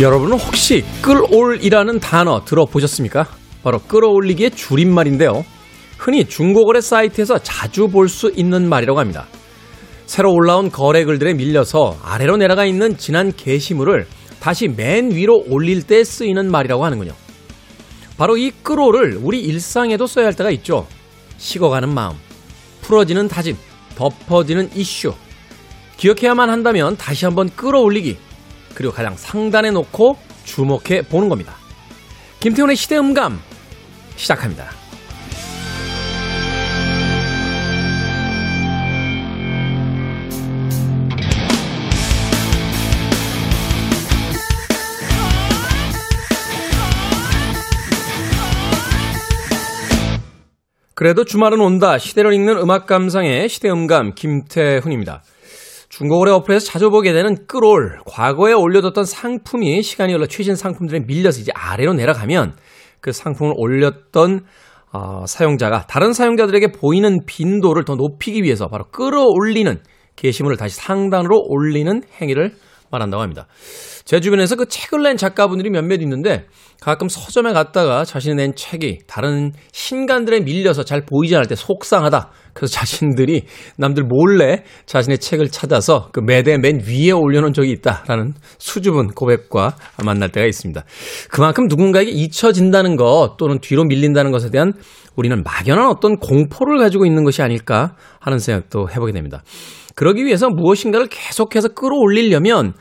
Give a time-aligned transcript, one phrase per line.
[0.00, 3.26] 여러분은 혹시 끌올이라는 단어 들어보셨습니까?
[3.62, 5.44] 바로 끌어올리기의 줄임말인데요.
[5.98, 9.26] 흔히 중고거래 사이트에서 자주 볼 수 있는 말이라고 합니다.
[10.06, 14.06] 새로 올라온 거래 글들에 밀려서 아래로 내려가 있는 지난 게시물을
[14.40, 17.12] 다시 맨 위로 올릴 때 쓰이는 말이라고 하는군요.
[18.16, 20.86] 바로 이 끌어를 우리 일상에도 써야 할 때가 있죠.
[21.36, 22.16] 식어가는 마음,
[22.80, 23.56] 풀어지는 다짐,
[23.96, 25.12] 덮어지는 이슈.
[25.98, 28.16] 기억해야만 한다면 다시 한번 끌어올리기.
[28.80, 31.54] 그리고 가장 상단에 놓고 주목해 보는 겁니다.
[32.40, 33.38] 김태훈의 시대음감
[34.16, 34.70] 시작합니다.
[50.94, 51.98] 그래도 주말은 온다.
[51.98, 55.22] 시대를 읽는 음악 감상의 시대음감 김태훈입니다.
[56.00, 61.52] 중고거래 어플에서 자주 보게 되는 끌올, 과거에 올려뒀던 상품이 시간이 흘러 최신 상품들에 밀려서 이제
[61.54, 62.54] 아래로 내려가면
[63.00, 64.40] 그 상품을 올렸던
[64.94, 69.78] 어, 사용자가 다른 사용자들에게 보이는 빈도를 더 높이기 위해서 바로 끌어올리는
[70.16, 72.54] 게시물을 다시 상단으로 올리는 행위를
[72.90, 73.46] 말한다고 합니다.
[74.10, 76.46] 제 주변에서 그 책을 낸 작가분들이 몇몇 있는데
[76.80, 82.32] 가끔 서점에 갔다가 자신이 낸 책이 다른 신간들에 밀려서 잘 보이지 않을 때 속상하다.
[82.52, 83.44] 그래서 자신들이
[83.76, 90.30] 남들 몰래 자신의 책을 찾아서 그 매대 맨 위에 올려놓은 적이 있다라는 수줍은 고백과 만날
[90.32, 90.82] 때가 있습니다.
[91.30, 94.72] 그만큼 누군가에게 잊혀진다는 것 또는 뒤로 밀린다는 것에 대한
[95.14, 99.44] 우리는 막연한 어떤 공포를 가지고 있는 것이 아닐까 하는 생각도 해보게 됩니다.
[99.94, 102.72] 그러기 위해서 무엇인가를 계속해서 끌어올리려면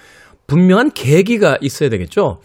[0.50, 2.39] 분명한 계기가 있어야 되겠죠.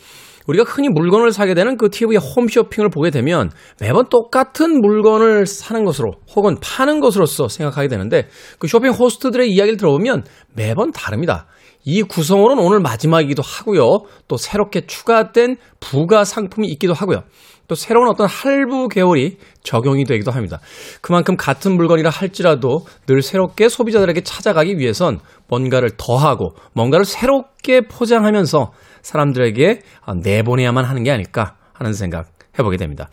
[0.47, 3.50] 우리가 흔히 물건을 사게 되는 그 TV의 홈쇼핑을 보게 되면
[3.81, 8.28] 매번 똑같은 물건을 사는 것으로 혹은 파는 것으로서 생각하게 되는데
[8.59, 11.47] 그 쇼핑 호스트들의 이야기를 들어보면 매번 다릅니다.
[11.84, 14.04] 이 구성으로는 오늘 마지막이기도 하고요.
[14.26, 17.25] 또 새롭게 추가된 부가 상품이 있기도 하고요.
[17.69, 20.60] 또 새로운 어떤 할부 계열이 적용이 되기도 합니다.
[21.00, 28.72] 그만큼 같은 물건이라 할지라도 늘 새롭게 소비자들에게 찾아가기 위해선 뭔가를 더하고 뭔가를 새롭게 포장하면서
[29.03, 29.80] 사람들에게
[30.22, 33.08] 내보내야만 하는 게 아닐까 하는 생각 해보게 됩니다.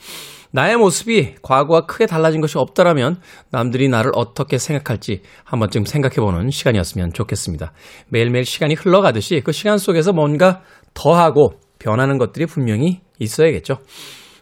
[0.53, 7.13] 나의 모습이 과거와 크게 달라진 것이 없다라면 남들이 나를 어떻게 생각할지 한 번쯤 생각해보는 시간이었으면
[7.13, 7.71] 좋겠습니다.
[8.09, 10.61] 매일매일 시간이 흘러가듯이 그 시간 속에서 뭔가
[10.93, 13.77] 더하고 변하는 것들이 분명히 있어야겠죠.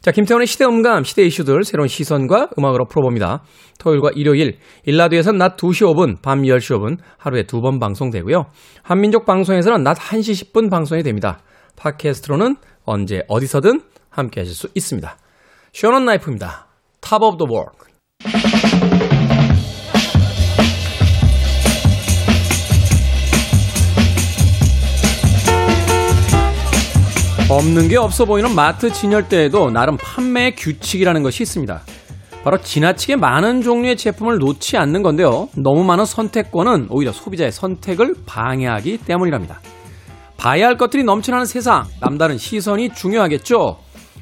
[0.02, 3.44] 자, 김태원의 시대음감, 시대 이슈들 새로운 시선과 음악으로 풀어봅니다.
[3.80, 8.46] 토요일과 일요일, 1라디오에서는 낮 2시 5분, 밤 10시 5분 하루에 두 번 방송되고요.
[8.82, 11.42] 한민족 방송에서는 낮 1시 10분 방송이 됩니다.
[11.76, 12.56] 팟캐스트로는
[12.86, 15.18] 언제 어디서든 함께 하실 수 있습니다.
[15.74, 16.68] Shonen Knife입니다.
[17.02, 17.90] Top of the World.
[27.52, 31.82] 없는 게 없어 보이는 마트 진열대에도 나름 판매 규칙이라는 것이 있습니다.
[32.44, 35.50] 바로 지나치게 많은 종류의 제품을 놓지 않는 건데요.
[35.58, 39.62] 너무 많은 선택권은 오히려 소비자의 선택을 방해하기 때문이랍니다.
[40.38, 43.80] 봐야 할 것들이 넘쳐나는 세상, 남다른 시선이 중요하겠죠.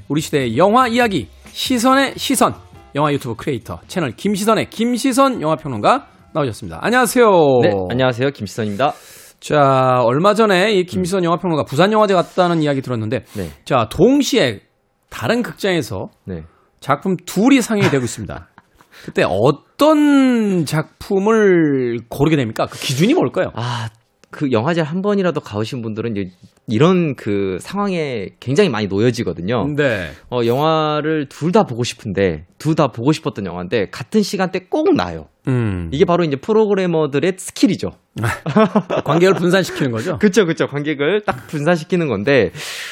[0.08, 2.56] 우리 시대의 영화 이야기, 시선의 시선.
[2.96, 6.80] 영화 유튜브 크리에이터 채널 김시선의 김시선 영화평론가 나오셨습니다.
[6.82, 7.30] 안녕하세요.
[7.62, 8.30] 네, 안녕하세요.
[8.30, 8.94] 김시선입니다.
[9.40, 13.52] 자, 얼마 전에 이 김시선 영화평론가 부산 영화제 갔다는 이야기 들었는데, 네.
[13.66, 14.62] 자, 동시에
[15.10, 16.44] 다른 극장에서 네.
[16.80, 18.48] 작품 둘이 상영이 되고 있습니다.
[19.06, 22.66] 그때 어떤 작품을 고르게 됩니까?
[22.66, 23.52] 그 기준이 뭘까요?
[23.54, 23.90] 아,
[24.32, 26.32] 그 영화제 한 번이라도 가보신 분들은 이제
[26.68, 29.68] 이런 그 상황에 굉장히 많이 놓여지거든요.
[29.76, 30.12] 네.
[30.32, 35.28] 어, 영화를 둘 다 보고 싶은데, 둘 다 보고 싶었던 영화인데, 같은 시간대 꼭 나요.
[35.48, 35.90] 음.
[35.92, 37.92] 이게 바로 이제 프로그래머들의 skill이죠.
[39.06, 40.18] 관객을 분산시키는 거죠?
[40.20, 40.68] 그쵸, 그쵸.
[40.68, 42.52] 관객을 딱 분산시키는 건데,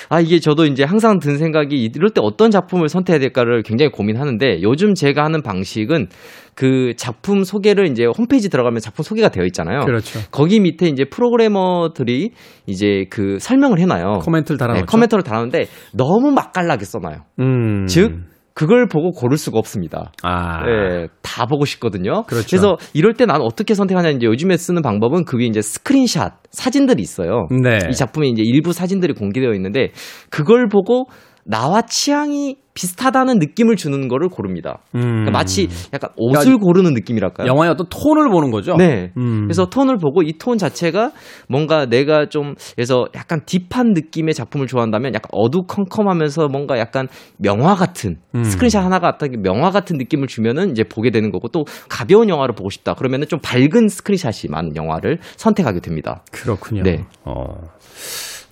[0.09, 4.61] 아, 이게 저도 이제 항상 든 생각이 이럴 때 어떤 작품을 선택해야 될까를 굉장히 고민하는데,
[4.61, 6.07] 요즘 제가 하는 방식은
[6.55, 9.81] 그 작품 소개를 이제 홈페이지 들어가면 작품 소개가 되어 있잖아요.
[9.81, 10.19] 그렇죠.
[10.31, 12.31] 거기 밑에 이제 프로그래머들이
[12.65, 14.19] 이제 그 설명을 해놔요.
[14.23, 14.85] 코멘트를 달아놓죠.
[14.85, 17.17] 네, 코멘트를 달았는데 너무 맛깔나게 써놔요.
[17.39, 17.87] 음.
[17.87, 18.21] 즉,
[18.55, 20.13] 그걸 보고 고를 수가 없습니다.
[20.23, 20.65] 아.
[20.65, 22.23] 네, 다 보고 싶거든요.
[22.23, 22.55] 그렇죠.
[22.55, 27.03] 래서 이럴 때 나는 어떻게 선택하냐 이제 요즘에 쓰는 방법은 그 위에 이제 스크린샷 사진들이
[27.03, 27.47] 있어요.
[27.51, 27.79] 네.
[27.89, 29.91] 이 작품에 이제 일부 사진들이 공개되어 있는데
[30.29, 31.07] 그걸 보고
[31.43, 34.79] 나와 취향이 비슷하다는 느낌을 주는 거를 고릅니다.
[34.93, 35.01] 음.
[35.01, 37.47] 그러니까 마치 약간 옷을 고르는 느낌이랄까요?
[37.47, 38.75] 영화의 어떤 톤을 보는 거죠?
[38.75, 39.11] 네.
[39.17, 39.43] 음.
[39.45, 41.11] 그래서 톤을 보고 이 톤 자체가
[41.47, 47.07] 뭔가 내가 좀 그래서 약간 딥한 느낌의 작품을 좋아한다면 약간 어두컴컴하면서 뭔가 약간
[47.37, 48.43] 명화 같은 음.
[48.43, 52.69] 스크린샷 하나가 어떤 명화 같은 느낌을 주면은 이제 보게 되는 거고 또 가벼운 영화를 보고
[52.69, 56.21] 싶다 그러면은 좀 밝은 스크린샷이 많은 영화를 선택하게 됩니다.
[56.31, 56.83] 그렇군요.
[56.83, 57.05] 네.
[57.23, 57.45] 어.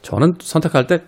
[0.01, 0.99] 저는 선택할 때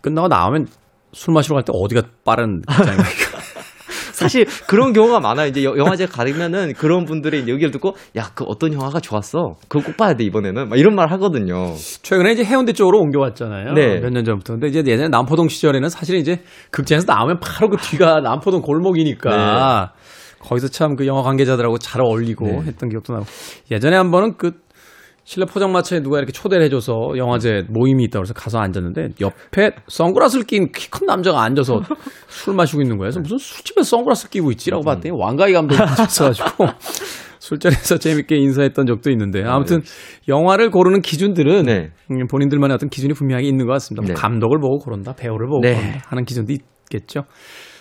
[0.00, 0.66] 끝나고 나오면
[1.14, 3.04] 술 마시러 갈 때 어디가 빠른 입장입니까?
[4.12, 5.48] 사실 그런 경우가 많아요.
[5.48, 9.56] 이제 여- 영화제 가면은 그런 분들이 얘기를 듣고 야, 그 어떤 영화가 좋았어.
[9.68, 10.68] 그거 꼭 봐야 돼, 이번에는.
[10.68, 11.74] 막 이런 말 하거든요.
[12.02, 13.72] 최근에 이제 해운대 쪽으로 옮겨왔잖아요.
[13.72, 13.98] 네.
[14.00, 14.52] 몇 년 전부터.
[14.54, 19.92] 근데 이제 예전에 남포동 시절에는 사실 이제 극장에서 나오면 바로 그 뒤가 남포동 골목이니까
[20.40, 22.60] 거기서 참 그 영화 관계자들하고 잘 어울리고 네.
[22.66, 23.24] 했던 기억도 나고.
[23.72, 24.52] 예전에 한 번은 그
[25.24, 30.70] 실내 포장마차에 누가 이렇게 초대를 해줘서 영화제 모임이 있다고 해서 가서 앉았는데 옆에 선글라스를 낀
[30.70, 31.80] 키 큰 남자가 앉아서
[32.28, 33.10] 술 마시고 있는 거예요.
[33.10, 36.66] 그래서 무슨 술집에 선글라스 끼고 있지라고 봤더니 왕가희 감독이 있어가지고
[37.38, 39.82] 술자리에서 재밌게 인사했던 적도 있는데 아무튼
[40.28, 41.90] 영화를 고르는 기준들은 네.
[42.10, 44.02] 음, 본인들만의 어떤 기준이 분명하게 있는 것 같습니다.
[44.02, 44.14] 뭐 네.
[44.14, 45.74] 감독을 보고 고른다, 배우를 보고 네.
[45.74, 47.24] 고른다 하는 기준도 있겠죠.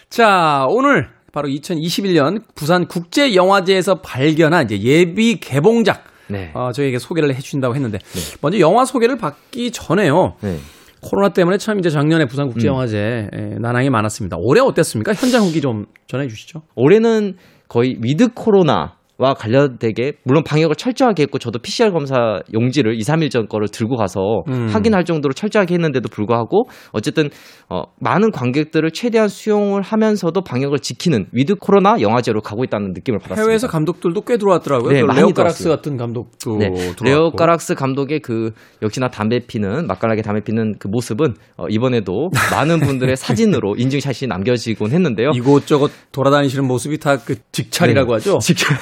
[0.10, 6.04] 자, 오늘 바로 2021년 부산 국제영화제에서 발견한 이제 예비 개봉작
[6.34, 6.52] 네.
[6.54, 8.00] 어, 저희에게 소개를 해주신다고 했는데
[8.42, 10.34] 먼저 영화 소개를 받기 전에요.
[10.42, 10.58] 네.
[11.02, 14.38] 코로나 때문에 참 이제 작년에 부산 국제영화제 에, 난항이 많았습니다.
[14.40, 15.14] 올해 어땠습니까?
[15.14, 16.62] 현장 후기 좀 전해주시죠.
[16.76, 17.36] 올해는
[17.68, 23.32] 거의 with 코로나 와 관련되게 물론 방역을 철저하게 했고 저도 PCR 검사 용지를 2, 3일
[23.32, 24.68] 전 거를 들고 가서 음.
[24.68, 27.30] 확인할 정도로 철저하게 했는데도 불구하고 어쨌든
[27.70, 33.42] 어, 많은 관객들을 최대한 수용을 하면서도 방역을 지키는 with 코로나 영화제로 가고 있다는 느낌을 받았습니다.
[33.44, 34.92] 해외에서 감독들도 꽤 들어왔더라고요.
[34.92, 35.76] 네, 레오 들어왔어요.
[35.76, 37.04] 같은 감독도 네, 들어왔고.
[37.06, 38.52] 레오 까락스 감독의 그
[38.82, 44.92] 역시나 담배 피는 맛깔나게 담배 피는 그 모습은 어, 이번에도 많은 분들의 사진으로 인증샷이 남겨지곤
[44.92, 45.32] 했는데요.
[45.34, 48.14] 이곳저곳 돌아다니시는 모습이 다 그 직찍이라고 네.
[48.16, 48.40] 하죠.
[48.40, 48.78] 직찍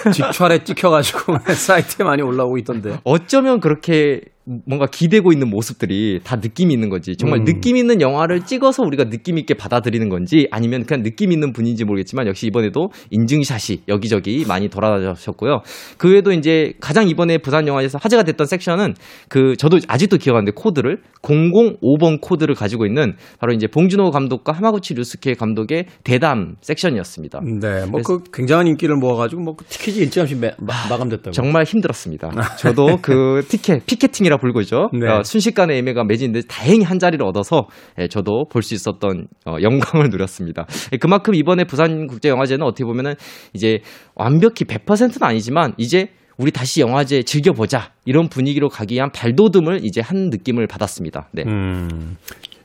[0.51, 2.99] 에 찍혀가지고 사이트에 많이 올라오고 있던데.
[3.03, 4.21] 어쩌면 그렇게
[4.65, 7.15] 뭔가 기대고 있는 모습들이 다 느낌이 있는 거지.
[7.15, 7.45] 정말 음.
[7.45, 12.25] 느낌 있는 영화를 찍어서 우리가 느낌 있게 받아들이는 건지 아니면 그냥 느낌 있는 분인지 모르겠지만
[12.27, 15.61] 역시 이번에도 인증샷이 여기저기 많이 돌아다녔었고요.
[15.97, 18.95] 그 외에도 이제 가장 이번에 부산 영화제에서 화제가 됐던 섹션은
[19.29, 25.35] 그 저도 아직도 기억하는데 코드를 005번 코드를 가지고 있는 바로 이제 봉준호 감독과 하마구치 류스케
[25.35, 27.41] 감독의 대담 섹션이었습니다.
[27.61, 31.31] 네, 뭐 그 굉장한 인기를 모아 가지고 뭐 그 티켓이 일찌감치 매- 마, 마감됐다고.
[31.31, 32.31] 정말 힘들었습니다.
[32.57, 34.89] 저도 그 티켓, 피켓팅이 라 불고죠.
[34.93, 35.07] 네.
[35.07, 37.67] 어, 순식간에 예매가 매진인데 다행히 한 자리를 얻어서
[37.99, 40.65] 예, 저도 볼 수 있었던 어, 영광을 누렸습니다.
[40.93, 43.15] 예, 그만큼 이번에 부산국제영화제는 어떻게 보면은
[43.53, 43.79] 이제
[44.15, 50.29] 완벽히 100%는 아니지만 이제 우리 다시 영화제 즐겨보자 이런 분위기로 가기 위한 발돋움을 이제 한
[50.29, 51.27] 느낌을 받았습니다.
[51.33, 51.43] 네.
[51.45, 52.17] 음.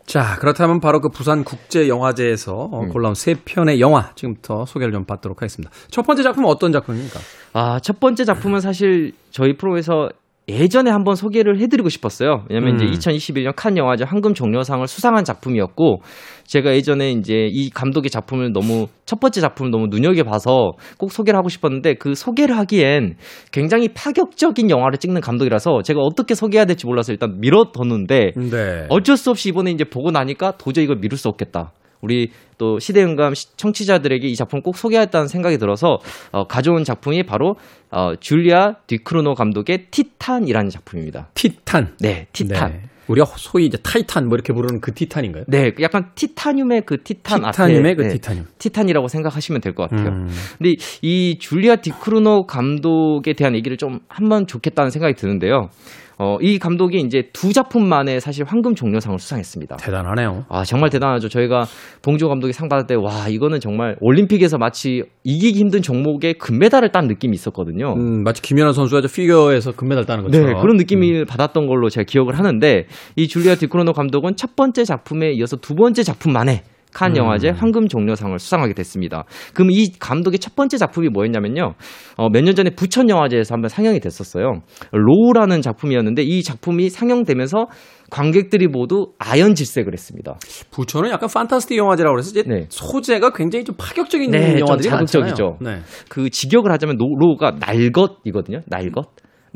[0.07, 5.05] 자, 그렇다면 바로 그 부산 국제 영화제에서 어, 골라온 세 편의 영화 지금부터 소개를 좀
[5.05, 5.73] 받도록 하겠습니다.
[5.91, 7.19] 첫 번째 작품은 어떤 작품입니까?
[7.55, 10.09] 아, 첫 번째 작품은 사실 저희 프로에서
[10.49, 12.45] 예전에 한번 소개를 해드리고 싶었어요.
[12.49, 12.87] 왜냐면 음.
[12.87, 16.03] 이제 2021년 칸 영화제 황금 종려상을 수상한 작품이었고,
[16.45, 21.49] 제가 예전에 이제 이 감독의 작품을 너무, 첫 번째 작품을 너무 눈여겨봐서 꼭 소개를 하고
[21.49, 23.17] 싶었는데, 그 소개를 하기엔
[23.51, 28.87] 굉장히 파격적인 영화를 찍는 감독이라서 제가 어떻게 소개해야 될지 몰라서 일단 미뤄뒀는데, 네.
[28.89, 31.73] 어쩔 수 없이 이번에 이제 보고 나니까 도저히 이걸 미룰 수 없겠다.
[32.07, 35.99] 우리 또 시대음감 시- 청취자들에게 이 작품 꼭 소개해야겠다는 생각이 들어서
[36.31, 37.57] 어, 가져온 작품이 바로
[37.91, 41.29] 어, 쥘리아 뒤쿠르노 감독의 티탄이라는 작품입니다.
[41.35, 41.95] 티탄.
[41.99, 42.71] 네, 티탄.
[42.73, 42.83] 네.
[43.09, 45.45] 우리가 소위 이제 타이탄 뭐 이렇게 부르는 그 티탄인가요?
[45.49, 48.47] 네, 그 약간 티타늄의 그 티탄 티타늄의 그 네, 티타늄.
[48.59, 50.09] 티탄이라고 생각하시면 될 것 같아요.
[50.11, 50.29] 음.
[50.59, 55.71] 근데 이 쥘리아 뒤쿠르노 감독에 대한 얘기를 좀 하면 좋겠다는 생각이 드는데요.
[56.19, 59.77] 어, 이 감독이 이제 두 작품 만에 사실 황금 종려상을 수상했습니다.
[59.77, 60.47] 대단하네요.
[60.49, 61.29] 아, 정말 대단하죠.
[61.29, 61.65] 저희가
[62.01, 67.07] 봉준호 감독이 상 받을 때, 와, 이거는 정말 올림픽에서 마치 이기기 힘든 종목에 금메달을 딴
[67.07, 67.93] 느낌이 있었거든요.
[67.95, 70.63] 음, 마치 김연아 선수가 저 피겨에서 금메달 따는 네, 것처럼.
[70.63, 75.57] 그런 느낌을 받았던 걸로 제가 기억을 하는데, 이 쥘리아 뒤쿠르노 감독은 첫 번째 작품에 이어서
[75.57, 76.63] 두 번째 작품 만에
[76.97, 77.17] 칸 음.
[77.19, 79.25] 영화제 황금 종려상을 수상하게 됐습니다.
[79.53, 81.75] 그럼 이 감독의 첫 번째 작품이 뭐였냐면요.
[82.17, 84.63] 어, 몇 년 전에 부천 영화제에서 한번 상영이 됐었어요.
[84.93, 87.67] 로우라는 작품이었는데 이 작품이 상영되면서
[88.11, 90.39] 관객들이 모두 아연실색을 했습니다.
[90.71, 92.65] 부천은 약간 판타스틱 영화제라고 그래서 이제 네.
[92.71, 95.45] 소재가 굉장히 좀 파격적인 네, 좀 영화들이 자극적이죠.
[95.59, 95.77] 많잖아요.
[95.79, 95.83] 네.
[96.09, 98.61] 그 직역을 하자면 노- 로우가 날것이거든요.
[98.67, 99.07] 날것.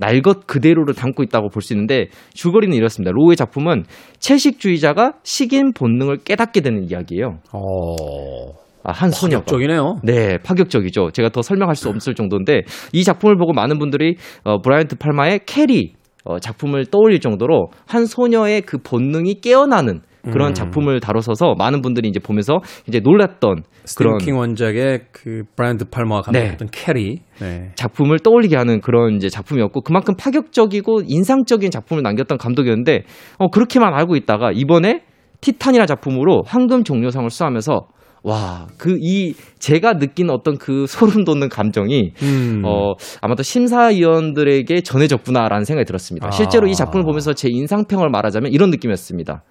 [0.00, 3.12] 날 것 그대로를 담고 있다고 볼 수 있는데 줄거리는 이렇습니다.
[3.12, 3.84] 로우의 작품은
[4.18, 7.38] 채식주의자가 식인 본능을 깨닫게 되는 이야기예요.
[7.52, 8.60] 어.
[8.82, 9.44] 아, 한 소녀가.
[9.44, 9.96] 파격적이네요.
[10.04, 11.10] 네, 파격적이죠.
[11.12, 12.62] 제가 더 설명할 수 없을 정도인데
[12.94, 15.92] 이 작품을 보고 많은 분들이 어, 브라이언 드 팔마의 캐리
[16.24, 20.54] 어, 작품을 떠올릴 정도로 한 소녀의 그 본능이 깨어나는 그런 음.
[20.54, 23.62] 작품을 다뤄서 많은 분들이 이제 보면서 이제 놀랐던
[23.96, 26.40] 그런 킹 원작의 그 팔마가 네.
[26.40, 27.20] 감독했던 캐리.
[27.40, 27.72] 네.
[27.74, 33.04] 작품을 떠올리게 하는 그런 이제 작품이었고 그만큼 파격적이고 인상적인 작품을 남겼던 감독이었는데
[33.38, 35.02] 어 그렇게만 알고 있다가 이번에
[35.40, 37.86] 티탄이라는 작품으로 황금 종려상을 수상하면서
[38.22, 42.62] 와 그 이 제가 느낀 어떤 그 소름 돋는 감정이 음.
[42.66, 46.28] 어 아마 도 심사위원들에게 전해졌구나라는 생각이 들었습니다.
[46.28, 46.30] 아.
[46.30, 49.42] 실제로 이 작품을 보면서 제 인상평을 말하자면 이런 느낌이었습니다.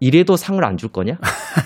[0.00, 1.14] 이래도 상을 안 줄 거냐?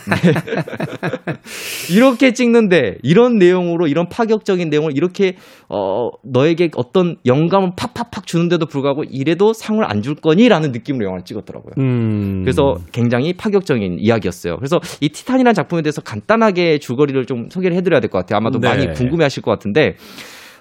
[0.08, 0.32] 네.
[1.94, 5.36] 이렇게 찍는데 이런 내용으로 이런 파격적인 내용을 이렇게
[5.68, 11.74] 어 너에게 어떤 영감을 팍팍팍 주는데도 불구하고 이래도 상을 안 줄 거니라는 느낌으로 영화를 찍었더라고요.
[11.78, 12.40] 음.
[12.42, 14.56] 그래서 굉장히 파격적인 이야기였어요.
[14.56, 18.38] 그래서 이 티탄이라는 작품에 대해서 간단하게 줄거리를 좀 소개를 해드려야 될 것 같아요.
[18.38, 18.68] 아마도 네.
[18.68, 19.94] 많이 궁금해하실 것 같은데.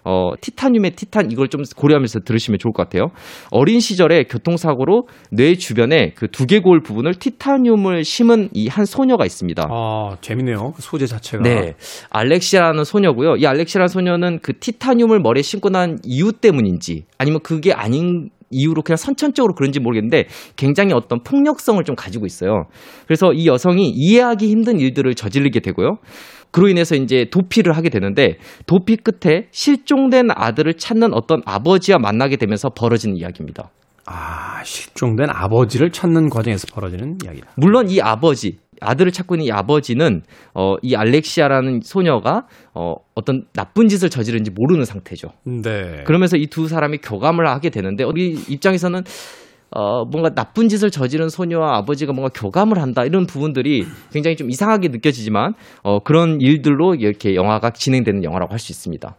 [0.03, 3.12] 어, 티타늄의 티탄 이걸 좀 고려하면서 들으시면 좋을 것 같아요.
[3.51, 9.67] 어린 시절에 교통사고로 뇌 주변에 그 두개골 부분을 티타늄을 심은 이 한 소녀가 있습니다.
[9.70, 10.72] 아, 재밌네요.
[10.75, 11.43] 그 소재 자체가.
[11.43, 11.75] 네.
[12.10, 13.36] 알렉시아라는 소녀고요.
[13.36, 18.98] 이 알렉시아라는 소녀는 그 티타늄을 머리에 심고 난 이유 때문인지 아니면 그게 아닌 이유로 그냥
[18.98, 20.25] 선천적으로 그런지 모르겠는데
[20.58, 22.65] 굉장히 어떤 폭력성을 좀 가지고 있어요.
[23.08, 25.98] 그래서 이 여성이 이해하기 힘든 일들을 저지르게 되고요.
[26.51, 32.70] 그로 인해서 이제 도피를 하게 되는데 도피 끝에 실종된 아들을 찾는 어떤 아버지와 만나게 되면서
[32.70, 33.70] 벌어지는 이야기입니다.
[34.05, 37.51] 아, 실종된 아버지를 찾는 과정에서 벌어지는 이야기다.
[37.55, 40.24] 물론 이 아버지, 아들을 찾고 있는 이 아버지는
[40.55, 45.29] 어, 이 알렉시아라는 소녀가 어, 어떤 나쁜 짓을 저지른지 모르는 상태죠.
[45.46, 46.03] 네.
[46.05, 49.03] 그러면서 이 두 사람이 교감을 하게 되는데 우리 입장에서는
[49.74, 54.90] 어, 뭔가 나쁜 짓을 저지른 소녀와 아버지가 뭔가 교감을 한다 이런 부분들이 굉장히 좀 이상하게
[54.90, 59.16] 느껴지지만 어, 그런 일들로 이렇게 영화가 진행되는 영화라고 할 수 있습니다.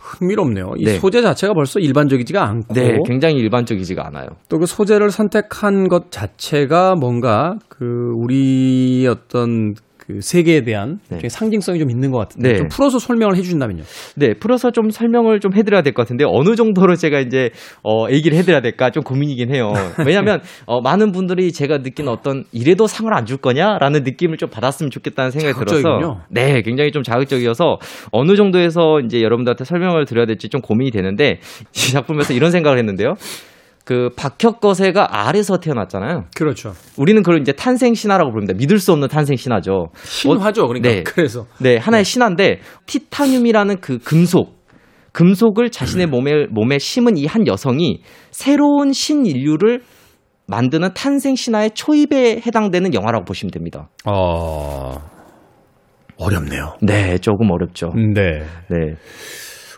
[0.00, 0.74] 흥미롭네요.
[0.78, 0.98] 이 네.
[0.98, 4.28] 소재 자체가 벌써 일반적이지가 않고 네, 굉장히 일반적이지가 않아요.
[4.48, 9.74] 또 그 소재를 선택한 것 자체가 뭔가 그 우리 어떤
[10.06, 11.18] 그 세계에 대한 네.
[11.28, 12.58] 상징성이 좀 있는 것 같은데 네.
[12.58, 13.82] 좀 풀어서 설명을 해주신다면요.
[14.16, 17.50] 네, 풀어서 좀 설명을 좀 해드려야 될 것 같은데 어느 정도로 제가 이제
[17.82, 19.72] 어 얘기를 해드려야 될까 좀 고민이긴 해요.
[20.06, 24.90] 왜냐하면 어, 많은 분들이 제가 느낀 어떤 이래도 상을 안 줄 거냐라는 느낌을 좀 받았으면
[24.90, 26.20] 좋겠다는 생각이 들어서 자극적이군요.
[26.28, 27.78] 네, 굉장히 좀 자극적이어서
[28.12, 31.38] 어느 정도에서 이제 여러분들한테 설명을 드려야 될지 좀 고민이 되는데
[31.74, 33.14] 이 작품에서 이런 생각을 했는데요.
[33.84, 36.24] 그 박혁거세가 알에서 태어났잖아요.
[36.34, 36.72] 그렇죠.
[36.96, 38.54] 우리는 그걸 이제 탄생 신화라고 부릅니다.
[38.56, 39.88] 믿을 수 없는 탄생 신화죠.
[40.04, 40.66] 신화죠.
[40.68, 41.02] 그러니까 네.
[41.02, 44.64] 그래서 네, 하나의 신화인데 티타늄이라는 그 금속
[45.12, 49.82] 금속을 자신의 몸에 몸에 심은 이 한 여성이 새로운 신인류를
[50.46, 53.88] 만드는 탄생 신화의 초입에 해당되는 영화라고 보시면 됩니다.
[54.06, 54.94] 어
[56.16, 56.74] 어렵네요.
[56.82, 57.92] 네, 조금 어렵죠.
[57.94, 58.40] 네.
[58.70, 58.94] 네.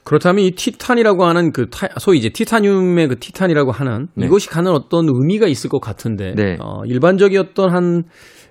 [0.07, 4.27] 그렇다면 이 티탄이라고 하는 그 타- 소위 이제 티타늄의 그 티탄이라고 하는 네.
[4.27, 6.57] 이것이 갖는 어떤 의미가 있을 것 같은데 네.
[6.61, 8.05] 어, 일반적이었던 한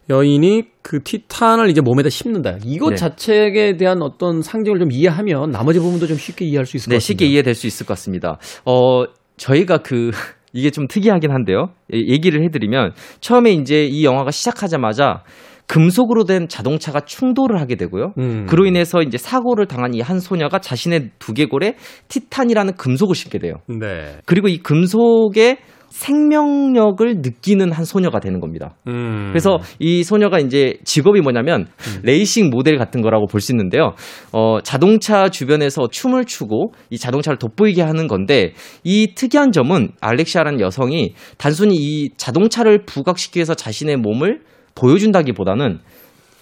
[0.10, 2.58] 여인이 그 티탄을 이제 몸에다 심는다.
[2.66, 2.96] 이것 네.
[2.98, 6.98] 자체에 대한 어떤 상징을 좀 이해하면 나머지 부분도 좀 쉽게 이해할 수 있을 것 네,
[6.98, 7.06] 같습니다.
[7.24, 8.38] 쉽게 이해될 수 있을 것 같습니다.
[8.66, 9.06] 어,
[9.38, 10.12] 저희가 그
[10.52, 11.70] 이게 좀 특이하긴 한데요.
[11.94, 15.24] 예, 얘기를 해드리면 처음에 이제 이 영화가 시작하자마자
[15.68, 18.14] 금속으로 된 자동차가 충돌을 하게 되고요.
[18.18, 18.46] 음.
[18.46, 21.76] 그로 인해서 이제 사고를 당한 이 한 소녀가 자신의 두개골에
[22.10, 23.56] 티탄이라는 금속을 심게 돼요.
[23.68, 24.18] 네.
[24.26, 25.58] 그리고 이 금속의
[25.90, 28.76] 생명력을 느끼는 한 소녀가 되는 겁니다.
[28.88, 29.30] 음.
[29.30, 31.68] 그래서 이 소녀가 이제 직업이 뭐냐면
[32.04, 33.94] 레이싱 모델 같은 거라고 볼 수 있는데요.
[34.32, 38.54] 어, 자동차 주변에서 춤을 추고 이 자동차를 돋보이게 하는 건데
[38.84, 44.42] 이 특이한 점은 알렉시아라는 여성이 단순히 이 자동차를 부각시키기 위해서 자신의 몸을
[44.76, 45.80] 보여준다기보다는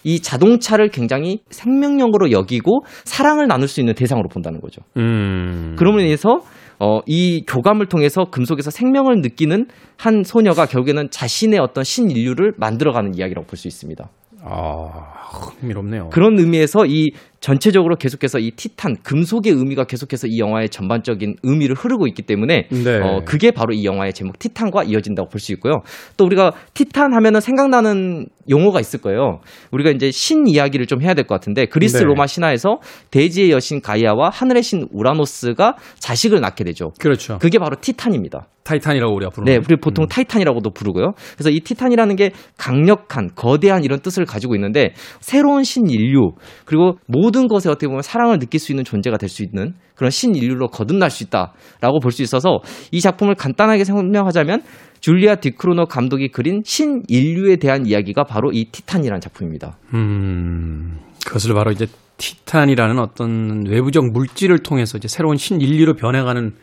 [0.03, 4.81] 이 자동차를 굉장히 생명력으로 여기고 사랑을 나눌 수 있는 대상으로 본다는 거죠.
[4.97, 5.75] 음.
[5.77, 6.39] 그럼으로 인해서
[6.79, 13.47] 어, 이 교감을 통해서 금속에서 생명을 느끼는 한 소녀가 결국에는 자신의 어떤 신인류를 만들어가는 이야기라고
[13.47, 14.09] 볼 수 있습니다.
[14.45, 14.87] 아,
[15.31, 16.09] 흥미롭네요.
[16.09, 17.11] 그런 의미에서 이
[17.43, 22.99] 전체적으로 계속해서 이 티탄 금속의 의미가 계속해서 이 영화의 전반적인 의미를 흐르고 있기 때문에 네.
[23.01, 25.81] 어, 그게 바로 이 영화의 제목 티탄과 이어진다고 볼 수 있고요.
[26.15, 29.39] 또 우리가 티탄 하면은 생각나는 용어가 있을 거예요.
[29.71, 32.03] 우리가 이제 신 이야기를 좀 해야 될 것 같은데 그리스 네.
[32.05, 32.77] 로마 신화에서
[33.11, 36.91] 대지의 여신 가이아와 하늘의 신 우라노스가 자식을 낳게 되죠.
[36.99, 37.39] 그렇죠.
[37.39, 38.47] 그게 바로 티탄입니다.
[38.63, 39.51] 타이탄이라고 우리가 부르는.
[39.51, 41.11] 네, 우리 보통 타이탄이라고도 부르고요.
[41.35, 46.31] 그래서 이 티탄이라는 게 강력한, 거대한 이런 뜻을 가지고 있는데 새로운 신인류
[46.63, 50.67] 그리고 모든 것에 어떻게 보면 사랑을 느낄 수 있는 존재가 될 수 있는 그런 신인류로
[50.69, 52.59] 거듭날 수 있다라고 볼 수 있어서
[52.91, 54.61] 이 작품을 간단하게 설명하자면
[54.99, 59.77] 줄리아 디크로노 감독이 그린 신인류에 대한 이야기가 바로 이 티탄이라는 작품입니다.
[59.93, 61.87] 음, 그것을 바로 이제
[62.17, 66.53] 티탄이라는 어떤 외부적 물질을 통해서 이제 새로운 신인류로 변해가는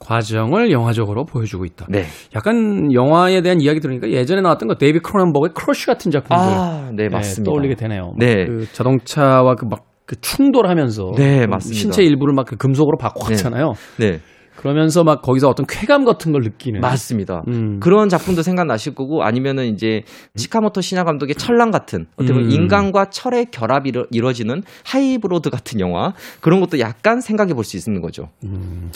[0.00, 1.86] 과정을 영화적으로 보여주고 있다.
[1.88, 2.04] 네.
[2.34, 7.04] 약간 영화에 대한 이야기 들으니까 예전에 나왔던 거 데이비드 크로넨버그의 크래쉬 같은 작품들 아, 네,
[7.04, 7.48] 네, 맞습니다.
[7.50, 8.12] 떠올리게 되네요.
[8.18, 8.46] 네.
[8.46, 11.80] 그 자동차와 그 막 그 충돌하면서 네, 그 맞습니다.
[11.80, 13.72] 신체 일부를 막 그 금속으로 바꿔왔잖아요.
[13.98, 14.20] 네.
[14.56, 16.80] 그러면서 막 거기서 어떤 쾌감 같은 걸 느끼는.
[16.82, 17.42] 맞습니다.
[17.48, 17.80] 음.
[17.80, 20.02] 그런 작품도 생각나실 거고 아니면은 이제
[20.36, 22.54] 츠카모토 신야 감독의 철남 같은 어떻게 보면 음.
[22.54, 28.02] 인간과 철의 결합이 이루- 이루어지는 하이브리드 같은 영화 그런 것도 약간 생각해 볼 수 있는
[28.02, 28.28] 거죠.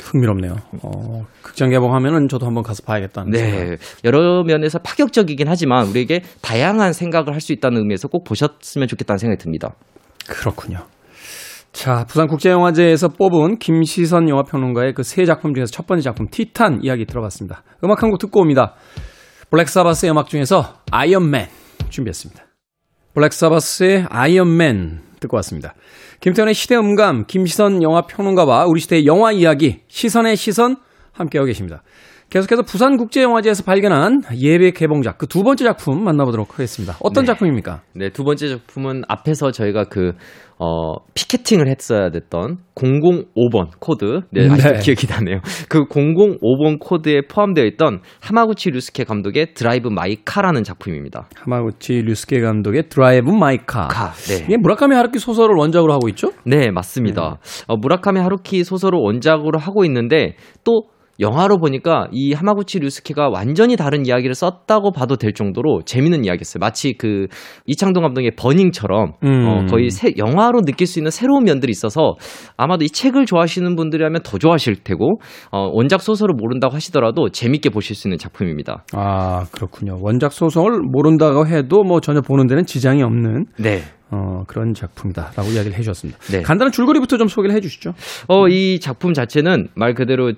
[0.02, 0.56] 흥미롭네요.
[0.82, 3.32] 어, 극장 개봉하면은 저도 한번 가서 봐야겠다는.
[3.32, 3.64] 생각.
[3.64, 3.76] 네.
[4.04, 9.42] 여러 면에서 파격적이긴 하지만 우리에게 다양한 생각을 할 수 있다는 의미에서 꼭 보셨으면 좋겠다는 생각이
[9.42, 9.74] 듭니다.
[10.28, 10.80] 그렇군요.
[11.76, 17.64] 자, 부산국제영화제에서 뽑은 김시선 영화평론가의 그 세 작품 중에서 첫 번째 작품 티탄 이야기 들어봤습니다.
[17.84, 18.72] 음악 한 곡 듣고 옵니다.
[19.50, 21.48] 블랙사바스의 음악 중에서 아이언맨
[21.90, 22.42] 준비했습니다.
[23.14, 25.74] 블랙사바스의 아이언맨 듣고 왔습니다.
[26.20, 30.76] 김태훈의 시대음감, 김시선 영화평론가와 우리 시대의 영화 이야기, 시선의 시선
[31.12, 31.82] 함께하고 계십니다.
[32.30, 36.96] 계속해서 부산국제영화제에서 발견한 예비 개봉작 그 두 번째 작품 만나보도록 하겠습니다.
[37.00, 37.26] 어떤 네.
[37.28, 37.82] 작품입니까?
[37.94, 40.14] 네, 두 번째 작품은 앞에서 저희가 그,
[40.58, 44.20] 어, 피켓팅을 했어야 됐던 005번 코드.
[44.30, 44.78] 네, 아직도 네.
[44.80, 45.40] 기억이 나네요.
[45.68, 51.28] 그 005번 코드에 포함되어 있던 하마구치 류스케 감독의 드라이브 마이 카라는 작품입니다.
[51.36, 53.88] 하마구치 류스케 감독의 드라이브 마이 카.
[53.88, 54.44] 카, 네.
[54.44, 56.32] 이게 무라카미 하루키 소설을 원작으로 하고 있죠?
[56.44, 57.38] 네, 맞습니다.
[57.66, 60.84] 어, 무라카미 하루키 소설을 원작으로 하고 있는데 또
[61.20, 66.58] 영화로 보니까 이 하마구치 류스케가 완전히 다른 이야기를 썼다고 봐도 될 정도로 재밌는 이야기였어요.
[66.60, 67.26] 마치 그
[67.66, 69.46] 이창동 감독의 버닝처럼 음.
[69.46, 72.14] 어, 거의 새- 영화로 느낄 수 있는 새로운 면들이 있어서
[72.56, 75.20] 아마도 이 책을 좋아하시는 분들이라면 더 좋아하실 테고
[75.50, 78.84] 어, 원작 소설을 모른다고 하시더라도 재밌게 보실 수 있는 작품입니다.
[78.92, 79.96] 아, 그렇군요.
[80.00, 83.82] 원작 소설을 모른다고 해도 뭐 전혀 보는 데는 지장이 없는 네.
[84.08, 86.18] 어, 그런 작품이다라고 이야기를 해 주셨습니다.
[86.30, 86.42] 네.
[86.42, 87.90] 간단한 줄거리부터 좀 소개를 해 주시죠.
[88.28, 90.32] 어, 이 작품 자체는 말 그대로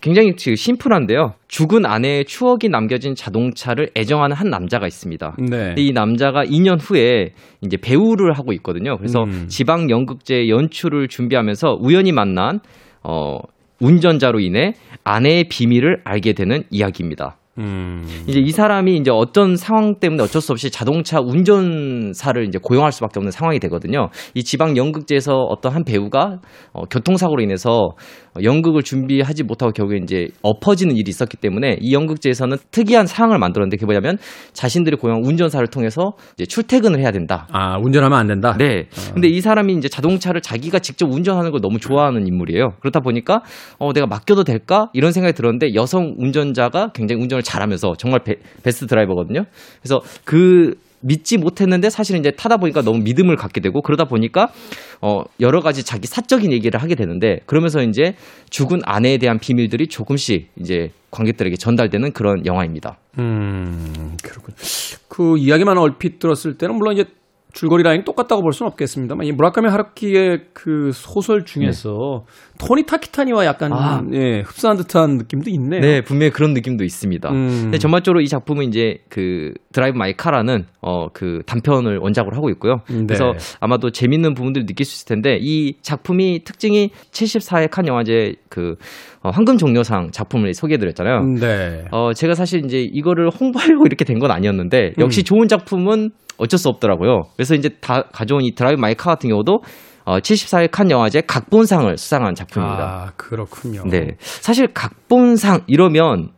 [0.00, 1.34] 굉장히 심플한데요.
[1.48, 5.36] 죽은 아내의 추억이 남겨진 자동차를 애정하는 한 남자가 있습니다.
[5.50, 5.74] 네.
[5.76, 8.96] 이 남자가 2년 후에 이제 배우를 하고 있거든요.
[8.96, 9.46] 그래서 음.
[9.48, 12.60] 지방 연극제 연출을 준비하면서 우연히 만난
[13.02, 13.38] 어
[13.80, 14.72] 운전자로 인해
[15.04, 17.36] 아내의 비밀을 알게 되는 이야기입니다.
[17.58, 18.04] 음.
[18.26, 23.18] 이제 이 사람이 이제 어떤 상황 때문에 어쩔 수 없이 자동차 운전사를 이제 고용할 수밖에
[23.18, 24.10] 없는 상황이 되거든요.
[24.34, 26.38] 이 지방 연극제에서 어떤 한 배우가
[26.72, 27.90] 어, 교통사고로 인해서
[28.34, 33.76] 어, 연극을 준비하지 못하고 결국에 이제 엎어지는 일이 있었기 때문에 이 연극제에서는 특이한 상황을 만들었는데
[33.76, 34.18] 그게 뭐냐면
[34.52, 37.46] 자신들이 고용한 운전사를 통해서 이제 출퇴근을 해야 된다.
[37.50, 38.54] 아, 운전하면 안 된다.
[38.58, 38.88] 네.
[39.14, 42.74] 근데 이 사람이 이제 자동차를 자기가 직접 운전하는 걸 너무 좋아하는 인물이에요.
[42.80, 43.42] 그렇다 보니까
[43.78, 44.88] 어 내가 맡겨도 될까?
[44.92, 49.44] 이런 생각이 들었는데 여성 운전자가 굉장히 운전을 잘하면서 정말 베, 베스트 드라이버거든요.
[49.80, 54.48] 그래서 그 믿지 못했는데 사실은 이제 타다 보니까 너무 믿음을 갖게 되고 그러다 보니까
[55.00, 58.14] 어 여러 가지 자기 사적인 얘기를 하게 되는데 그러면서 이제
[58.50, 62.98] 죽은 아내에 대한 비밀들이 조금씩 이제 관객들에게 전달되는 그런 영화입니다.
[63.18, 64.56] 음, 그렇군요.
[65.08, 67.04] 그 이야기만 얼핏 들었을 때는 물론 이제
[67.52, 72.24] 줄거리 라인이 똑같다고 볼 수는 없겠습니다만 이 무라카미 하루키의 그 소설 중에서
[72.58, 74.02] 토니 타키타니와 약간 아.
[74.12, 75.80] 예, 흡사한 듯한 느낌도 있네요.
[75.80, 77.30] 네, 분명히 그런 느낌도 있습니다.
[77.30, 77.48] 음.
[77.64, 82.78] 근데 전반적으로 이 작품은 이제 그 드라이브 마이 카라는 어 그 단편을 원작으로 하고 있고요.
[82.90, 83.04] 네.
[83.06, 88.74] 그래서 아마도 재밌는 부분들을 느낄 수 있을 텐데 이 작품이 특징이 74회 칸 영화제 그
[89.22, 91.22] 어, 황금 종려상 작품을 소개해 드렸잖아요.
[91.40, 91.84] 네.
[91.92, 95.24] 어 제가 사실 이제 이거를 홍보하려고 이렇게 된 건 아니었는데 역시 음.
[95.24, 97.22] 좋은 작품은 어쩔 수 없더라고요.
[97.36, 99.60] 그래서 이제 다 가져온 이 드라이브 마이 카 같은 경우도
[100.06, 103.08] 어 74회 칸 영화제 각본상을 수상한 작품입니다.
[103.08, 103.82] 아, 그렇군요.
[103.90, 104.16] 네.
[104.20, 106.30] 사실 각본상 이러면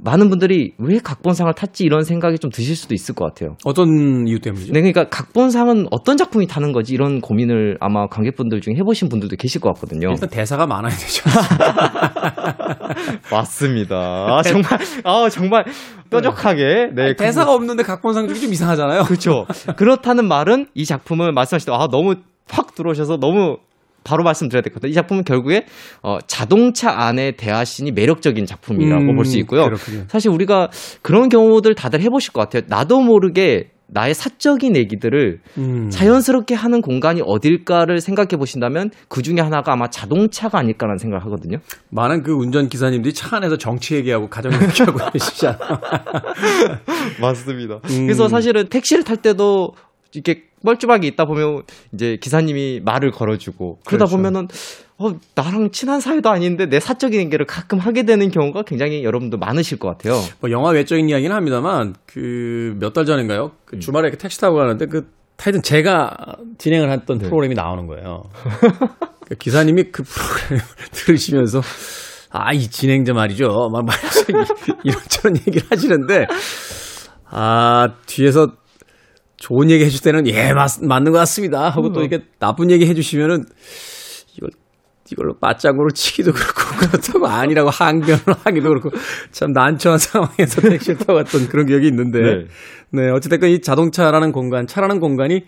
[0.00, 3.56] 많은 분들이 왜 각본상을 탔지 이런 생각이 좀 드실 수도 있을 것 같아요.
[3.64, 4.72] 어떤 이유 때문이죠?
[4.72, 9.60] 네, 그러니까 각본상은 어떤 작품이 타는 거지 이런 고민을 아마 관객분들 중에 해보신 분들도 계실
[9.60, 10.10] 것 같거든요.
[10.10, 11.24] 일단 대사가 많아야 되죠.
[13.30, 13.96] 맞습니다.
[13.96, 14.70] 아, 정말,
[15.04, 15.64] 아, 정말
[16.10, 16.90] 뾰족하게.
[16.94, 19.02] 네, 대사가 없는데 각본상 중이 좀 이상하잖아요.
[19.02, 19.46] 그렇죠.
[19.76, 22.16] 그렇다는 말은 이 작품은 말씀하신 대로 아 너무
[22.50, 23.58] 확 들어오셔서 너무
[24.04, 24.90] 바로 말씀드려야 될것 같아요.
[24.90, 25.66] 이 작품은 결국에
[26.02, 29.64] 어, 자동차 안에 대하신이 매력적인 작품이라고 음, 볼수 있고요.
[29.64, 30.04] 그렇군요.
[30.08, 30.70] 사실 우리가
[31.02, 32.62] 그런 경우들 다들 해보실 것 같아요.
[32.68, 35.88] 나도 모르게 나의 사적인 얘기들을 음.
[35.90, 41.58] 자연스럽게 하는 공간이 어딜까를 생각해 보신다면 그 중에 하나가 아마 자동차가 아닐까라는 생각을 하거든요.
[41.90, 45.58] 많은 그 운전 기사님들이 차 안에서 정치 얘기하고 가정 얘기하고 계시잖아요.
[47.20, 47.76] 맞습니다.
[47.76, 48.06] 음.
[48.06, 49.72] 그래서 사실은 택시를 탈 때도
[50.12, 54.16] 이렇게 뻘쭘하게 있다 보면 이제 기사님이 말을 걸어주고 그러다 그렇죠.
[54.16, 54.48] 보면은
[54.98, 59.78] 어 나랑 친한 사이도 아닌데 내 사적인 얘기를 가끔 하게 되는 경우가 굉장히 여러분도 많으실
[59.78, 60.20] 것 같아요.
[60.40, 63.52] 뭐 영화 외적인 이야기는 합니다만 그 몇 달 전인가요?
[63.64, 65.06] 그 주말에 이렇게 택시 타고 가는데 그
[65.38, 66.10] 하여튼 제가
[66.58, 68.24] 진행을 했던 프로그램이 나오는 거예요.
[69.28, 71.60] 그 기사님이 그 프로그램을 들으시면서
[72.30, 73.46] 아 이 진행자 말이죠.
[73.72, 74.24] 막 말해서
[74.84, 76.26] 이런저런 얘기를 하시는데
[77.30, 78.48] 아 뒤에서
[79.38, 81.70] 좋은 얘기 해줄 때는 예 맞, 맞는 것 같습니다.
[81.70, 83.44] 하고 또 이렇게 나쁜 얘기 해주시면은
[84.36, 84.48] 이거
[85.10, 88.90] 이걸로 빠짝으로 치기도 그렇고 그렇다고 아니라고 항변을 하기도 그렇고
[89.30, 92.20] 참 난처한 상황에서 택시를 타고 갔던 그런 기억이 있는데.
[92.20, 92.44] 네,
[92.90, 95.44] 네 어찌됐건 이 자동차라는 공간, 차라는 공간이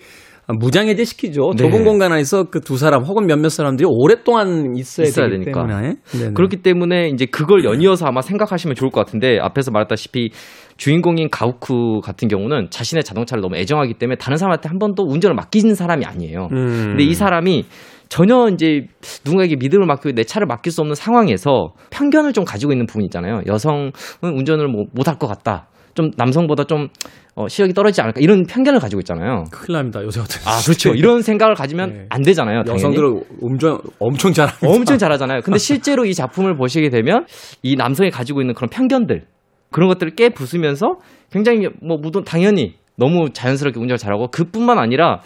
[0.58, 1.52] 무장해제 시키죠.
[1.56, 1.64] 네.
[1.64, 5.66] 좁은 공간 안에서 그 두 사람 혹은 몇몇 사람들이 오랫동안 있어야, 있어야 되니까.
[5.66, 6.32] 때문에 네네.
[6.34, 10.30] 그렇기 때문에 이제 그걸 연이어서 아마 생각하시면 좋을 것 같은데 앞에서 말했다시피
[10.76, 15.74] 주인공인 가우쿠 같은 경우는 자신의 자동차를 너무 애정하기 때문에 다른 사람한테 한 번도 운전을 맡기는
[15.74, 16.48] 사람이 아니에요.
[16.52, 16.84] 음.
[16.90, 17.64] 근데 이 사람이
[18.08, 18.86] 전혀 이제
[19.24, 23.40] 누군가에게 믿음을 맡기고 내 차를 맡길 수 없는 상황에서 편견을 좀 가지고 있는 부분이 있잖아요.
[23.46, 25.68] 여성은 운전을 뭐 못할 것 같다.
[25.94, 26.88] 좀 남성보다 좀
[27.34, 29.44] 어, 시력이 떨어지지 않을까 이런 편견을 가지고 있잖아요.
[29.50, 30.40] 큰일 납니다 요새 같은.
[30.46, 30.94] 아 그렇죠.
[30.94, 32.06] 이런 생각을 가지면 네.
[32.10, 32.64] 안 되잖아요.
[32.66, 35.40] 여성들은 엄청 엄청 잘 엄청 잘하잖아요.
[35.42, 37.26] 근데 실제로 이 작품을 보시게 되면
[37.62, 39.24] 이 남성이 가지고 있는 그런 편견들
[39.70, 40.96] 그런 것들을 깨 부수면서
[41.30, 45.20] 굉장히 뭐 무슨 당연히 너무 자연스럽게 운전을 잘하고 그뿐만 아니라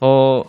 [0.00, 0.42] 어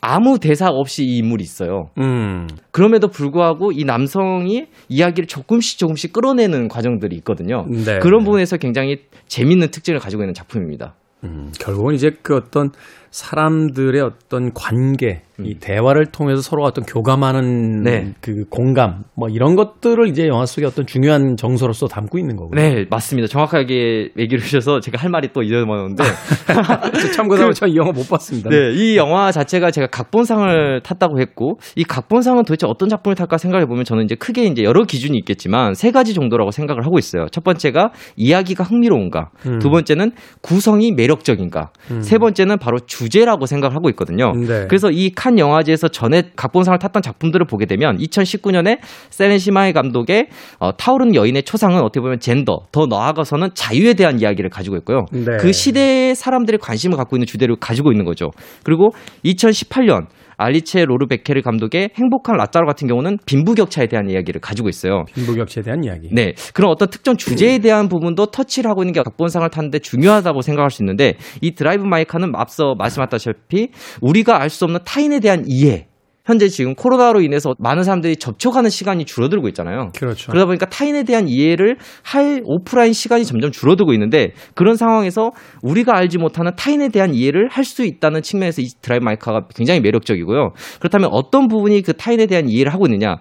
[0.00, 1.90] 아무 대사 없이 이 인물이 있어요.
[1.98, 2.46] 음.
[2.70, 7.66] 그럼에도 불구하고 이 남성이 이야기를 조금씩 조금씩 끌어내는 과정들이 있거든요.
[7.68, 7.98] 네.
[7.98, 10.94] 그런 부분에서 굉장히 재밌는 특징을 가지고 있는 작품입니다.
[11.24, 12.70] 음, 결국은 이제 그 어떤
[13.10, 15.54] 사람들의 어떤 관계, 이 음.
[15.60, 18.12] 대화를 통해서 서로 어떤 교감하는 네.
[18.20, 22.60] 그 공감, 뭐 이런 것들을 이제 영화 속에 어떤 중요한 정서로서 담고 있는 거고요.
[22.60, 23.28] 네, 맞습니다.
[23.28, 26.04] 정확하게 얘기를 해주셔서 제가 할 말이 또 잊어먹었는데.
[27.16, 28.50] 참고로 그, 저이 영화 못 봤습니다.
[28.50, 33.66] 네, 이 영화 자체가 제가 각본상을 탔다고 했고, 이 각본상은 도대체 어떤 작품을 탈까 생각해
[33.66, 37.26] 보면 저는 이제 크게 이제 여러 기준이 있겠지만 세 가지 정도라고 생각을 하고 있어요.
[37.30, 39.58] 첫 번째가 이야기가 흥미로운가, 음.
[39.58, 42.00] 두 번째는 구성이 매력적인가, 음.
[42.00, 44.32] 세 번째는 바로 주 주제라고 생각하고 있거든요.
[44.32, 44.66] 네.
[44.68, 48.78] 그래서 이칸 영화제에서 전에 각본상을 탔던 작품들을 보게 되면 2019년에
[49.10, 50.28] 세렌 시마이 감독의
[50.60, 55.06] 어, 타오르는 여인의 초상은 어떻게 보면 젠더, 더 나아가서는 자유에 대한 이야기를 가지고 있고요.
[55.10, 55.36] 네.
[55.40, 58.30] 그 시대의 사람들의 관심을 갖고 있는 주제를 가지고 있는 거죠.
[58.62, 58.92] 그리고
[59.24, 60.06] 2018년
[60.36, 65.04] 알리체 로르베케르 감독의 행복한 라짜로 같은 경우는 빈부격차에 대한 이야기를 가지고 있어요.
[65.14, 66.08] 빈부격차에 대한 이야기.
[66.12, 66.34] 네.
[66.54, 70.82] 그런 어떤 특정 주제에 대한 부분도 터치를 하고 있는 게 각본상을 타는데 중요하다고 생각할 수
[70.82, 73.70] 있는데 이 드라이브 마이카는 앞서 말씀하셨다시피
[74.00, 75.88] 우리가 알 수 없는 타인에 대한 이해
[76.26, 79.90] 현재 지금 코로나로 인해서 많은 사람들이 접촉하는 시간이 줄어들고 있잖아요.
[79.96, 80.30] 그렇죠.
[80.30, 85.30] 그러다 보니까 타인에 대한 이해를 할 오프라인 시간이 점점 줄어들고 있는데 그런 상황에서
[85.62, 90.50] 우리가 알지 못하는 타인에 대한 이해를 할 수 있다는 측면에서 이 드라이브 마이카가 굉장히 매력적이고요.
[90.78, 93.16] 그렇다면 어떤 부분이 그 타인에 대한 이해를 하고 있느냐?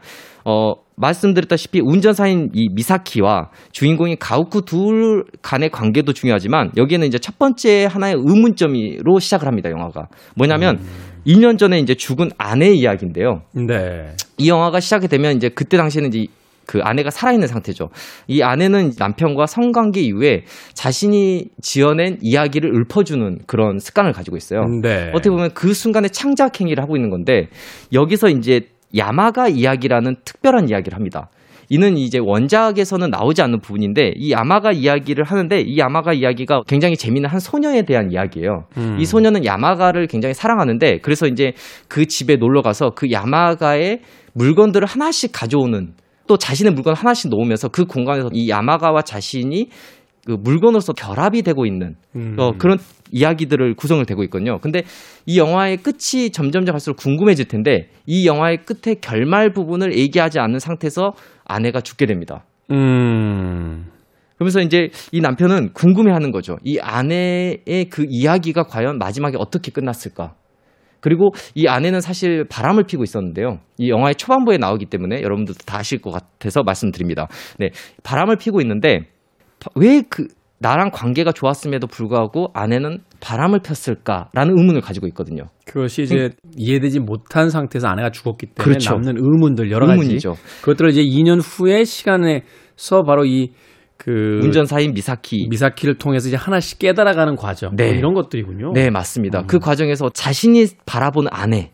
[0.46, 7.86] 어, 말씀드렸다시피 운전사인 이 미사키와 주인공인 가후쿠 둘 간의 관계도 중요하지만 여기에는 이제 첫 번째
[7.86, 10.08] 하나의 의문점으로 시작을 합니다, 영화가.
[10.36, 11.16] 뭐냐면 음.
[11.28, 13.42] 2년 전에 이제 죽은 아내 이야기인데요.
[13.54, 14.16] 네.
[14.38, 16.28] 이 영화가 시작이 되면 이제 그때 당시에는 이제
[16.68, 17.90] 그 아내가 살아있는 상태죠.
[18.28, 24.62] 이 아내는 남편과 성관계 이후에 자신이 지어낸 이야기를 읊어주는 그런 습관을 가지고 있어요.
[24.82, 25.10] 네.
[25.14, 27.50] 어떻게 보면 그 순간에 창작 행위를 하고 있는 건데
[27.94, 28.62] 여기서 이제
[28.96, 31.30] 야마가 이야기라는 특별한 이야기를 합니다.
[31.70, 37.30] 이는 이제 원작에서는 나오지 않는 부분인데 이 야마가 이야기를 하는데 이 야마가 이야기가 굉장히 재미있는
[37.30, 38.66] 한 소녀에 대한 이야기예요.
[38.78, 38.98] 음.
[39.00, 41.54] 이 소녀는 야마가를 굉장히 사랑하는데 그래서 이제
[41.88, 44.02] 그 집에 놀러 가서 그 야마가의
[44.34, 45.94] 물건들을 하나씩 가져오는
[46.28, 49.70] 또 자신의 물건 하나씩 놓으면서 그 공간에서 이 야마가와 자신이
[50.26, 52.36] 그 물건으로서 결합이 되고 있는 음.
[52.40, 52.80] 어, 그런
[53.12, 54.58] 이야기들을 구성을 되고 있거든요.
[54.60, 54.82] 근데
[55.26, 61.14] 이 영화의 끝이 점점점 갈수록 궁금해질 텐데 이 영화의 끝에 결말 부분을 얘기하지 않는 상태에서
[61.46, 62.44] 아내가 죽게 됩니다.
[62.72, 63.86] 음.
[64.36, 66.58] 그러면서 이제 이 남편은 궁금해하는 거죠.
[66.64, 70.34] 이 아내의 그 이야기가 과연 마지막에 어떻게 끝났을까?
[71.00, 73.60] 그리고 이 아내는 사실 바람을 피고 있었는데요.
[73.78, 77.28] 이 영화의 초반부에 나오기 때문에 여러분들도 다 아실 것 같아서 말씀드립니다.
[77.60, 77.70] 네.
[78.04, 79.02] 바람을 피고 있는데
[79.76, 80.28] 왜 그
[80.60, 85.44] 나랑 관계가 좋았음에도 불구하고 아내는 바람을 폈을까라는 의문을 가지고 있거든요.
[85.66, 88.94] 그것이 이제 이해되지 못한 상태에서 아내가 죽었기 때문에 그렇죠.
[88.94, 90.00] 남는 의문들 여러 가지.
[90.02, 90.36] 의문이죠.
[90.62, 97.76] 그것들을 이제 2년 후에 시간에서 바로 이그 운전사인 미사키 미사키를 통해서 이제 하나씩 깨달아가는 과정
[97.76, 97.88] 네.
[97.88, 98.72] 뭐 이런 것들이군요.
[98.74, 99.42] 네 맞습니다.
[99.42, 99.48] 음.
[99.48, 101.72] 그 과정에서 자신이 바라보는 아내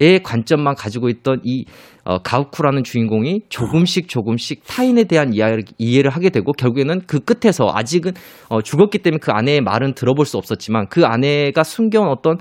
[0.00, 1.66] 의 관점만 가지고 있던 이
[2.04, 8.12] 어, 가우쿠라는 주인공이 조금씩 조금씩 타인에 대한 이해를, 이해를 하게 되고 결국에는 그 끝에서 아직은
[8.48, 12.38] 어, 죽었기 때문에 그 아내의 말은 들어볼 수 없었지만 그 아내가 숨겨온 어떤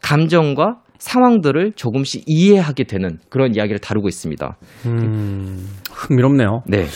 [0.00, 4.56] 감정과 상황들을 조금씩 이해하게 되는 그런 이야기를 다루고 있습니다.
[4.86, 6.62] 음, 흥미롭네요.
[6.66, 6.86] 네.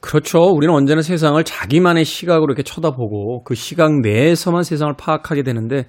[0.00, 0.40] 그렇죠.
[0.40, 5.86] 우리는 언제나 세상을 자기만의 시각으로 이렇게 쳐다보고 그 시각 내에서만 세상을 파악하게 되는데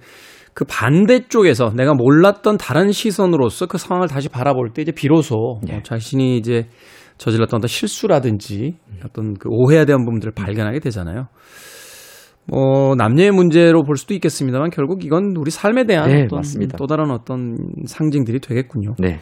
[0.54, 5.76] 그 반대쪽에서 내가 몰랐던 다른 시선으로서 그 상황을 다시 바라볼 때 이제 비로소 네.
[5.76, 6.68] 어, 자신이 이제
[7.16, 11.28] 저질렀던 어떤 실수라든지 어떤 그 오해에 대한 부분들을 발견하게 되잖아요.
[12.46, 16.76] 뭐 남녀의 문제로 볼 수도 있겠습니다만 결국 이건 우리 삶에 대한 네, 어떤 맞습니다.
[16.76, 18.96] 또 다른 어떤 상징들이 되겠군요.
[18.98, 19.20] 네.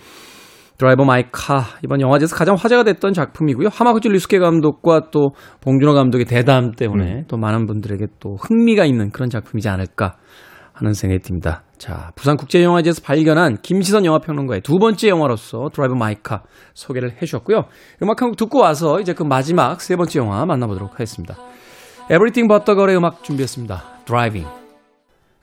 [0.81, 3.69] 드라이브 마이 카 이번 영화제에서 가장 화제가 됐던 작품이고요.
[3.71, 7.25] 하마구치 류스케 감독과 또 봉준호 감독의 대담 때문에 음.
[7.29, 10.17] 또 많은 분들에게 또 흥미가 있는 그런 작품이지 않을까
[10.73, 11.65] 하는 생각이 듭니다.
[11.77, 17.65] 자, 부산 국제영화제에서 발견한 김시선 영화평론가의 두 번째 영화로서 드라이브 마이카 소개를 해주셨고요.
[18.03, 21.37] 음악 한 곡 듣고 와서 이제 그 마지막 세 번째 영화 만나보도록 하겠습니다.
[22.05, 23.83] Everything But The Girl의 음악 준비했습니다.
[24.07, 24.49] Driving.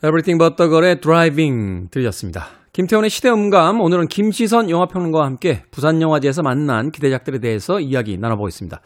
[0.04, 2.48] Everything But The Girl의 Driving 들렸습니다.
[2.78, 8.82] 김태훈의 시대음감, 오늘은 김시선 영화평론가와 함께 부산영화제에서 만난 기대작들에 대해서 이야기 나눠보겠습니다.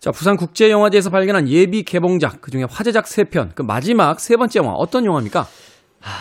[0.00, 5.04] 자, 부산국제영화제에서 발견한 예비 개봉작, 그 중에 화제작 3편, 그 마지막 세 번째 영화, 어떤
[5.04, 5.46] 영화입니까?
[6.00, 6.12] 하,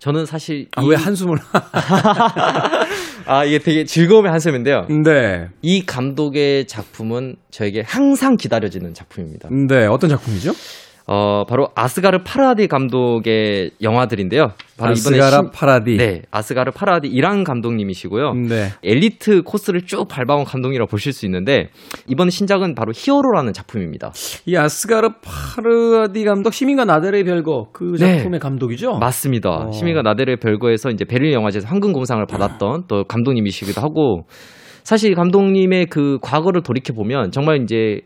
[0.00, 0.68] 저는 사실.
[0.76, 0.88] 아, 이...
[0.88, 1.38] 왜 한숨을.
[3.24, 4.86] 아, 이게 되게 즐거움의 한숨인데요.
[5.02, 5.48] 네.
[5.62, 9.48] 이 감독의 작품은 저에게 항상 기다려지는 작품입니다.
[9.50, 10.52] 네, 어떤 작품이죠?
[11.12, 14.52] 어, 바로 아스가르 파라디 감독의 영화들인데요.
[14.78, 15.96] 바로 아스가르 이번에 신, 파라디.
[15.96, 18.34] 네, 아스가르 파라디 이란 감독님이시고요.
[18.34, 18.68] 네.
[18.84, 21.70] 엘리트 코스를 쭉 밟아온 감독이라고 보실 수 있는데
[22.06, 24.12] 이번 신작은 바로 히어로라는 작품입니다.
[24.46, 28.18] 이 아스가르 파라디 감독 시민과 나데르의 별거 그 네.
[28.18, 28.38] 작품의 네.
[28.38, 28.98] 감독이죠?
[28.98, 29.50] 맞습니다.
[29.50, 29.70] 어.
[29.72, 34.26] 시민과 나데르의 별거에서 이제 베를린 영화제에서 황금공상을 받았던 또 감독님이시기도 하고
[34.84, 38.02] 사실 감독님의 그 과거를 돌이켜 보면 정말 이제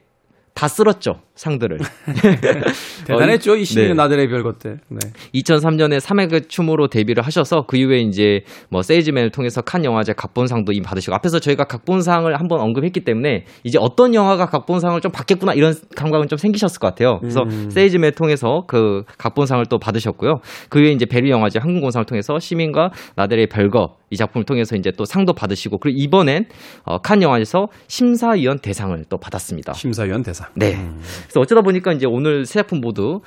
[0.54, 1.78] 다 쓸었죠 상들을.
[3.06, 3.94] 대단했죠 어, 이 시민의 네.
[3.94, 4.76] 나들의 별것 때.
[4.88, 4.98] 네.
[5.34, 10.82] 2003년에 3회의 춤으로 데뷔를 하셔서 그 이후에 이제 뭐 세이즈맨을 통해서 칸 영화제 각본상도 이미
[10.82, 16.28] 받으시고 앞에서 저희가 각본상을 한번 언급했기 때문에 이제 어떤 영화가 각본상을 좀 받겠구나 이런 감각은
[16.28, 17.18] 좀 생기셨을 것 같아요.
[17.20, 17.68] 그래서 음.
[17.70, 20.36] 세이즈맨을 통해서 그 각본상을 또 받으셨고요.
[20.68, 25.04] 그 이후에 이제 베리 영화제 한국공상을 통해서 시민과 나들의 별거 이 작품을 통해서 이제 또
[25.04, 26.46] 상도 받으시고 그리고 이번엔
[26.84, 29.72] 어, 칸 영화제에서 심사위원 대상을 또 받았습니다.
[29.72, 30.48] 심사위원 대상.
[30.54, 30.76] 네.
[30.76, 31.00] 음.
[31.24, 33.20] 그래서 어쩌다 보니까 이제 오늘 세 작품 모두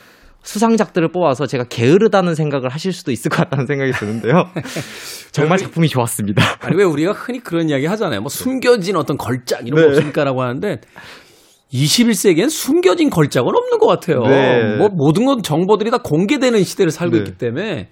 [0.44, 4.50] 수상작들을 뽑아서 제가 게으르다는 생각을 하실 수도 있을 것 같다는 생각이 드는데요.
[5.32, 6.42] 정말 작품이 좋았습니다.
[6.62, 8.22] 아니 왜 우리가 흔히 그런 이야기 하잖아요.
[8.22, 9.82] 뭐 숨겨진 어떤 걸작 이런 네.
[9.82, 10.80] 거 없습니까라고 하는데
[11.74, 14.22] 21세기엔 숨겨진 걸작은 없는 것 같아요.
[14.22, 14.78] 네.
[14.78, 17.18] 뭐 모든 것 정보들이 다 공개되는 시대를 살고 네.
[17.20, 17.90] 있기 때문에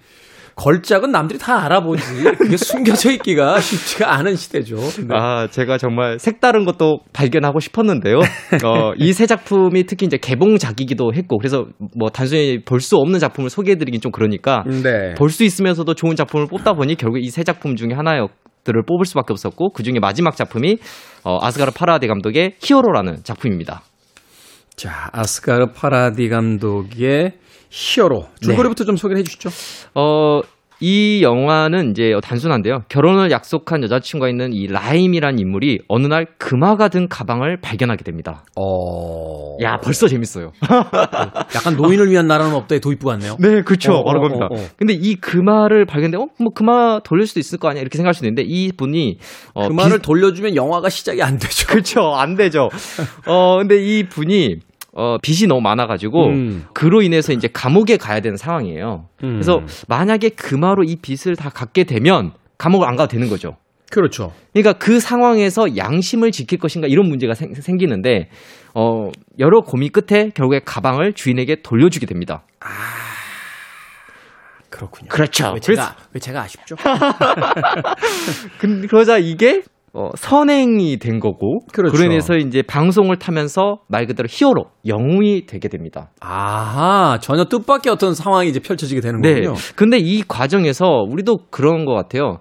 [0.56, 2.02] 걸작은 남들이 다 알아보지.
[2.38, 4.76] 그게 숨겨져 있기가 쉽지가 않은 시대죠.
[4.76, 5.08] 네.
[5.10, 8.16] 아, 제가 정말 색다른 것도 발견하고 싶었는데요.
[8.64, 13.50] 어, 이 세 작품이 특히 이제 개봉작이기도 했고, 그래서 뭐 단순히 볼 수 없는 작품을
[13.50, 15.14] 소개해드리긴 좀 그러니까, 네.
[15.16, 18.30] 볼수 있으면서도 좋은 작품을 뽑다 보니 결국 이 세 작품 중에 하나였
[18.64, 20.78] 들을 뽑을 수밖에 없었고 그 중에 마지막 작품이
[21.22, 23.82] 어, 아스가르 파라디 감독의 히어로라는 작품입니다.
[24.74, 27.32] 자, 아스가르 파라디 감독의
[27.76, 28.86] 히어로 줄거리부터 네.
[28.86, 29.50] 좀 소개해 주시죠.
[29.94, 30.40] 어,
[30.80, 32.84] 이 영화는 이제 단순한데요.
[32.88, 38.44] 결혼을 약속한 여자친구가 있는 이 라임이란 인물이 어느 날 금화가 든 가방을 발견하게 됩니다.
[38.56, 39.56] 어.
[39.62, 40.52] 야, 벌써 재밌어요.
[41.54, 43.36] 약간 노인을 위한 나라는 없다의 도입부 같네요.
[43.38, 43.92] 네, 그렇죠.
[43.92, 44.46] 어, 바로 어, 겁니다.
[44.50, 47.96] 어, 어, 근데 이 금화를 발견돼, 어, 뭐 금화 돌릴 수도 있을 거 아니야 이렇게
[47.96, 49.18] 생각할 수 있는데 이 분이
[49.54, 50.02] 어, 금화를 비...
[50.02, 51.66] 돌려주면 영화가 시작이 안 되죠.
[51.68, 52.68] 그렇죠, 안 되죠.
[53.26, 54.56] 어, 근데 이 분이
[54.98, 56.64] 어, 빚이 너무 많아가지고 음.
[56.72, 59.10] 그로 인해서 이제 감옥에 가야 되는 상황이에요.
[59.24, 59.32] 음.
[59.34, 63.58] 그래서 만약에 금화로 이 빚을 다 갚게 되면 감옥을 안 가도 되는 거죠.
[63.90, 64.32] 그렇죠.
[64.54, 68.30] 그러니까 그 상황에서 양심을 지킬 것인가 이런 문제가 생, 기는데
[68.74, 72.44] 어, 여러 고민 끝에 결국에 가방을 주인에게 돌려주게 됩니다.
[72.60, 72.68] 아.
[74.70, 75.08] 그렇군요.
[75.08, 75.52] 그렇죠.
[75.52, 76.76] 왜 제가, 왜 제가 아쉽죠?
[78.88, 79.62] 그러자 이게
[79.96, 81.96] 어, 선행이 된 거고 그렇죠.
[81.96, 86.10] 그로 인해서 이제 방송을 타면서 말 그대로 히어로 영웅이 되게 됩니다.
[86.20, 89.40] 아하 전혀 뜻밖의 어떤 상황이 이제 펼쳐지게 되는 네.
[89.40, 89.54] 거군요.
[89.74, 92.40] 근데 이 과정에서 우리도 그런 것 같아요.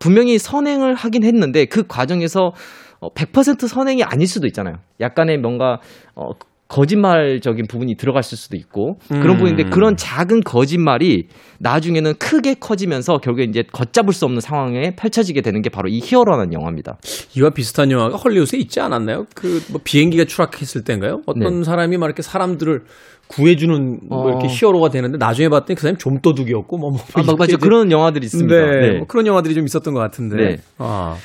[0.00, 2.52] 분명히 선행을 하긴 했는데 그 과정에서
[3.00, 4.76] 100% 어, 선행이 아닐 수도 있잖아요.
[4.98, 5.80] 약간의 뭔가
[6.14, 6.30] 어,
[6.68, 9.36] 거짓말적인 부분이 들어갔을 수도 있고 그런 음.
[9.38, 11.28] 부분인데 그런 작은 거짓말이
[11.60, 16.52] 나중에는 크게 커지면서 결국에 이제 걷잡을 수 없는 상황에 펼쳐지게 되는 게 바로 이 히어로라는
[16.52, 16.98] 영화입니다.
[17.36, 19.24] 이와 비슷한 영화가 헐리우드에 있지 않았나요?
[19.34, 21.22] 그 뭐 비행기가 추락했을 때인가요?
[21.26, 21.64] 어떤 네.
[21.64, 22.82] 사람이 막 이렇게 사람들을
[23.28, 24.28] 구해주는 뭐 어.
[24.28, 28.54] 이렇게 히어로가 되는데 나중에 봤더니 그 사람이 좀도둑이었고 뭐, 뭐 아, 맞아 그런 영화들이 있습니다.
[28.54, 28.98] 네, 네.
[28.98, 30.36] 뭐 그런 영화들이 좀 있었던 것 같은데.
[30.36, 30.56] 네.
[30.78, 31.16] 아.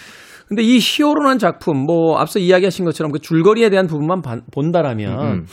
[0.48, 5.46] 근데 이 히어로라는 작품 뭐 앞서 이야기하신 것처럼 그 줄거리에 대한 부분만 본다라면 음, 음.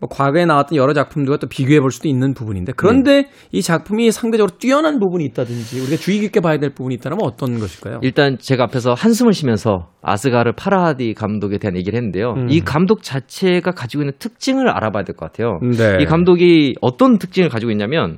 [0.00, 3.28] 뭐 과거에 나왔던 여러 작품들과 또 비교해 볼 수도 있는 부분인데 그런데 네.
[3.52, 7.98] 이 작품이 상대적으로 뛰어난 부분이 있다든지 우리가 주의 깊게 봐야 될 부분이 있다면 어떤 것일까요?
[8.02, 12.32] 일단 제가 앞에서 한숨을 쉬면서 아스가르 파라하디 감독에 대한 얘기를 했는데요.
[12.34, 12.46] 음.
[12.48, 15.58] 이 감독 자체가 가지고 있는 특징을 알아봐야 될 것 같아요.
[15.60, 15.98] 네.
[16.00, 18.16] 이 감독이 어떤 특징을 가지고 있냐면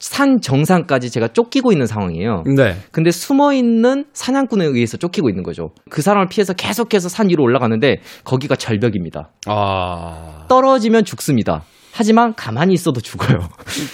[0.00, 2.44] 산 정상까지 제가 쫓기고 있는 상황이에요.
[2.56, 2.76] 네.
[2.90, 5.72] 근데 숨어 있는 사냥꾼에 의해서 쫓기고 있는 거죠.
[5.90, 9.30] 그 사람을 피해서 계속해서 산 위로 올라가는데 거기가 절벽입니다.
[9.46, 10.46] 아.
[10.48, 11.62] 떨어지면 죽습니다.
[11.92, 13.38] 하지만 가만히 있어도 죽어요.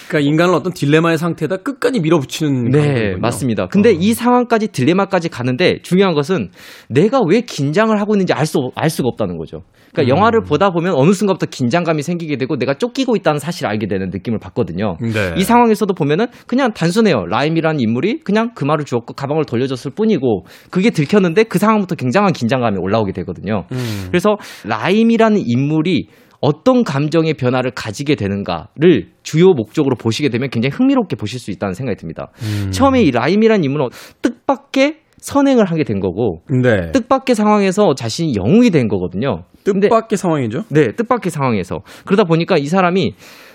[0.08, 3.18] 그러니까 인간을 어떤 딜레마의 상태에다 끝까지 밀어붙이는 네, 관계군요.
[3.20, 3.66] 맞습니다.
[3.68, 3.92] 근데 어.
[3.92, 6.50] 이 상황까지 딜레마까지 가는데 중요한 것은
[6.88, 9.62] 내가 왜 긴장을 하고 있는지 알수알 수가 없다는 거죠.
[9.92, 10.16] 그러니까 음.
[10.16, 14.38] 영화를 보다 보면 어느 순간부터 긴장감이 생기게 되고 내가 쫓기고 있다는 사실을 알게 되는 느낌을
[14.38, 14.96] 받거든요.
[15.00, 15.34] 네.
[15.36, 17.26] 이 상황에서도 보면은 그냥 단순해요.
[17.26, 22.76] 라임이라는 인물이 그냥 그 말을 주었고 가방을 돌려줬을 뿐이고 그게 들켰는데 그 상황부터 굉장한 긴장감이
[22.78, 23.64] 올라오게 되거든요.
[23.72, 24.06] 음.
[24.08, 26.08] 그래서 라임이라는 인물이
[26.40, 31.96] 어떤 감정의 변화를 가지게 되는가를 주요 목적으로 보시게 되면 굉장히 흥미롭게 보실 수 있다는 생각이
[31.96, 32.30] 듭니다.
[32.42, 32.70] 음.
[32.70, 33.88] 처음에 이 라임이라는 인물은
[34.22, 36.92] 뜻밖의 선행을 하게 된 거고 네.
[36.92, 39.44] 뜻밖의 상황에서 자신이 영웅이 된 거거든요.
[39.64, 40.64] 근데- 뜻밖의 상황이죠.
[40.70, 43.14] 네, 뜻밖의 상황에서 그러다 보니까 이 사람이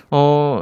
[0.10, 0.62] 어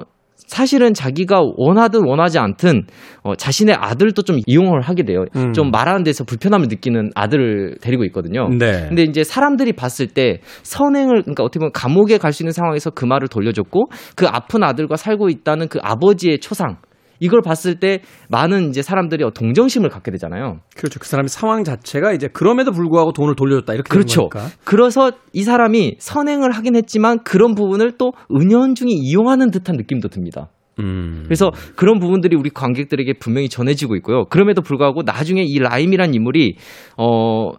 [0.49, 2.87] 사실은 자기가 원하든 원하지 않든
[3.21, 5.25] 어, 자신의 아들도 좀 이용을 하게 돼요.
[5.35, 5.53] 음.
[5.53, 8.49] 좀 말하는 데서 불편함을 느끼는 아들을 데리고 있거든요.
[8.49, 8.87] 네.
[8.87, 13.05] 근데 이제 사람들이 봤을 때 선행을 그러니까 어떻게 보면 감옥에 갈 수 있는 상황에서 그
[13.05, 16.77] 말을 돌려줬고 그 아픈 아들과 살고 있다는 그 아버지의 초상
[17.19, 20.59] 이걸 봤을 때 많은 이제 사람들이 동정심을 갖게 되잖아요.
[20.75, 20.99] 그렇죠.
[20.99, 24.29] 그 사람의 상황 자체가 이제 그럼에도 불구하고 돈을 돌려줬다 이렇게 그렇죠.
[24.63, 30.49] 그래서 이 사람이 선행을 하긴 했지만 그런 부분을 또 은연중에 이용하는 듯한 느낌도 듭니다.
[30.79, 31.23] 음.
[31.25, 34.25] 그래서 그런 부분들이 우리 관객들에게 분명히 전해지고 있고요.
[34.25, 36.55] 그럼에도 불구하고 나중에 이 라임이란 인물이
[36.97, 37.51] 어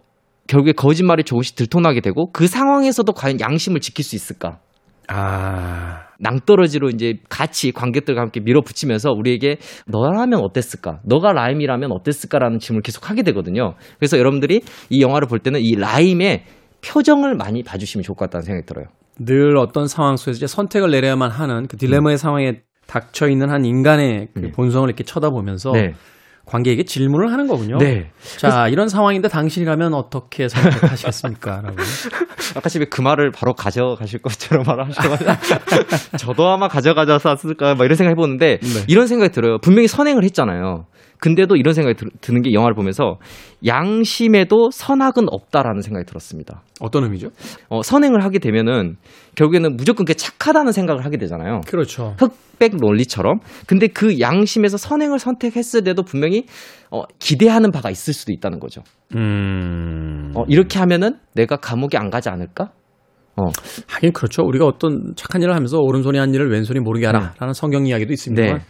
[0.47, 4.59] 결국에 거짓말이 조금씩 들통나게 되고 그 상황에서도 과연 양심을 지킬 수 있을까?
[5.07, 6.10] 아.
[6.21, 9.57] 낭떠러지로 이제 같이 관객들과 함께 밀어붙이면서 우리에게
[9.87, 10.99] 너라면 어땠을까?
[11.03, 13.73] 너가 라임이라면 어땠을까라는 질문을 계속 하게 되거든요.
[13.97, 16.43] 그래서 여러분들이 이 영화를 볼 때는 이 라임의
[16.85, 18.85] 표정을 많이 봐주시면 좋을 것 같다는 생각이 들어요.
[19.19, 24.29] 늘 어떤 상황 속에서 이제 선택을 내려야만 하는 그 딜레마의 상황에 닥쳐 있는 한 인간의
[24.33, 24.51] 그 네.
[24.51, 25.93] 본성을 이렇게 쳐다보면서 네.
[26.45, 27.77] 관객에게 질문을 하는 거군요.
[27.77, 28.11] 네.
[28.37, 31.61] 자, 이런 상황인데 당신이라면 어떻게 선택하시겠습니까?
[31.61, 31.75] 라고.
[32.55, 38.11] 아까 집에 그 말을 바로 가져가실 것처럼 말하셔가지고 저도 아마 가져가져서 쓸까 막 이런 생각
[38.11, 38.83] 해보는데 네.
[38.87, 39.59] 이런 생각이 들어요.
[39.59, 40.85] 분명히 선행을 했잖아요.
[41.21, 43.19] 근데도 이런 생각이 들, 드는 게 영화를 보면서
[43.65, 46.63] 양심에도 선악은 없다라는 생각이 들었습니다.
[46.79, 47.29] 어떤 의미죠?
[47.69, 48.97] 어, 선행을 하게 되면은
[49.35, 51.61] 결국에는 무조건 그게 착하다는 생각을 하게 되잖아요.
[51.67, 52.15] 그렇죠.
[52.17, 53.39] 흑백 논리처럼.
[53.67, 56.45] 근데 그 양심에서 선행을 선택했을 때도 분명히
[56.89, 58.81] 어, 기대하는 바가 있을 수도 있다는 거죠.
[59.15, 60.31] 음.
[60.35, 62.71] 어, 이렇게 하면은 내가 감옥에 안 가지 않을까?
[63.37, 63.43] 어,
[63.87, 64.41] 하긴 그렇죠.
[64.41, 68.63] 우리가 어떤 착한 일을 하면서 오른손이 한 일을 왼손이 모르게 하라라는 성경 이야기도 있습니다만 네.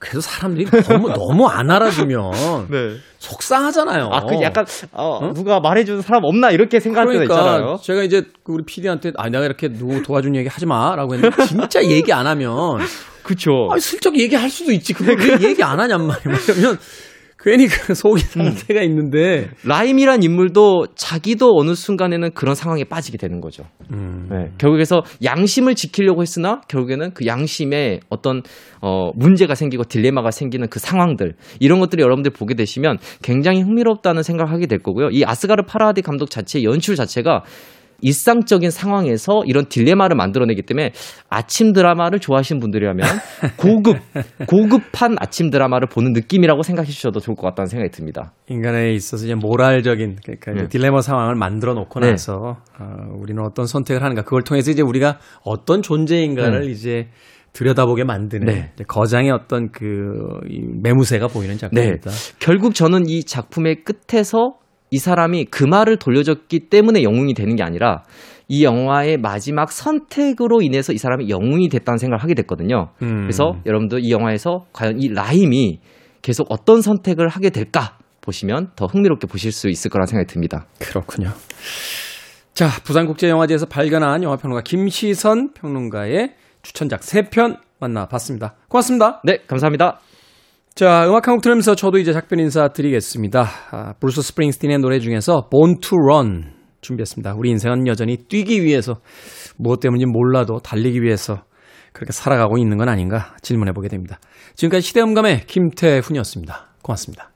[0.00, 2.32] 그래도 사람들이 너무 너무 안 알아주면
[3.18, 4.08] 속상하잖아요.
[4.10, 7.78] 아, 그 약간 어, 누가 말해주는 사람 없나 이렇게 생각할 때가 그러니까 있잖아요.
[7.82, 11.84] 제가 이제 그 우리 PD한테 아 내가 이렇게 누구 도와준 얘기 하지 마라고 했는데 진짜
[11.84, 12.78] 얘기 안 하면
[13.22, 13.68] 그쵸.
[13.70, 14.94] 아 슬쩍 얘기할 수도 있지.
[14.94, 16.38] 그걸 왜 얘기 안 하냔 말이야.
[16.56, 16.78] 왜냐면
[17.42, 23.64] 괜히 그 속이 상태가 있는데 라임이란 인물도 자기도 어느 순간에는 그런 상황에 빠지게 되는 거죠.
[23.92, 24.28] 음.
[24.30, 24.50] 네.
[24.58, 28.42] 결국에서 양심을 지키려고 했으나 결국에는 그 양심에 어떤
[28.82, 34.52] 어, 문제가 생기고 딜레마가 생기는 그 상황들 이런 것들이 여러분들 보게 되시면 굉장히 흥미롭다는 생각을
[34.52, 35.08] 하게 될 거고요.
[35.10, 37.42] 이 아스가르 파라디 감독 자체의 연출 자체가
[38.02, 40.92] 일상적인 상황에서 이런 딜레마를 만들어내기 때문에
[41.28, 43.06] 아침 드라마를 좋아하시는 분들이라면
[43.56, 43.98] 고급
[44.46, 48.32] 고급한 아침 드라마를 보는 느낌이라고 생각해 주셔도 좋을 것 같다는 생각이 듭니다.
[48.48, 50.68] 인간에 있어서 이제 모랄적인 그러니까 네.
[50.68, 52.10] 딜레마 상황을 만들어 놓고 네.
[52.10, 52.84] 나서 어,
[53.18, 57.08] 우리는 어떤 선택을 하는가 그걸 통해서 이제 우리가 어떤 존재인가를 이제
[57.52, 58.72] 들여다보게 만드는 네.
[58.86, 62.10] 거장의 어떤 그이 매무새가 보이는 작품입니다.
[62.38, 64.59] 결국 저는 이 작품의 끝에서
[64.90, 68.02] 이 사람이 그 말을 돌려줬기 때문에 영웅이 되는 게 아니라
[68.48, 72.90] 이 영화의 마지막 선택으로 인해서 이 사람이 영웅이 됐다는 생각을 하게 됐거든요.
[73.02, 73.22] 음.
[73.22, 75.78] 그래서 여러분들 이 영화에서 과연 이 라임이
[76.20, 80.66] 계속 어떤 선택을 하게 될까 보시면 더 흥미롭게 보실 수 있을 거라는 생각이 듭니다.
[80.80, 81.30] 그렇군요.
[82.52, 88.56] 자, 부산국제영화제에서 발견한 영화평론가 김시선 평론가의 추천작 3편 만나봤습니다.
[88.68, 89.22] 고맙습니다.
[89.24, 90.00] 네, 감사합니다.
[90.74, 93.46] 자, 음악 한 곡 들으면서 저도 이제 작별 인사 드리겠습니다.
[93.70, 97.34] 아, 브루스 스프링스틴의 노래 중에서 Born to Run 준비했습니다.
[97.36, 99.00] 우리 인생은 여전히 뛰기 위해서
[99.58, 101.42] 무엇 때문인지 몰라도 달리기 위해서
[101.92, 104.18] 그렇게 살아가고 있는 건 아닌가 질문해 보게 됩니다.
[104.54, 106.68] 지금까지 시대음감의 김태훈이었습니다.
[106.82, 107.29] 고맙습니다.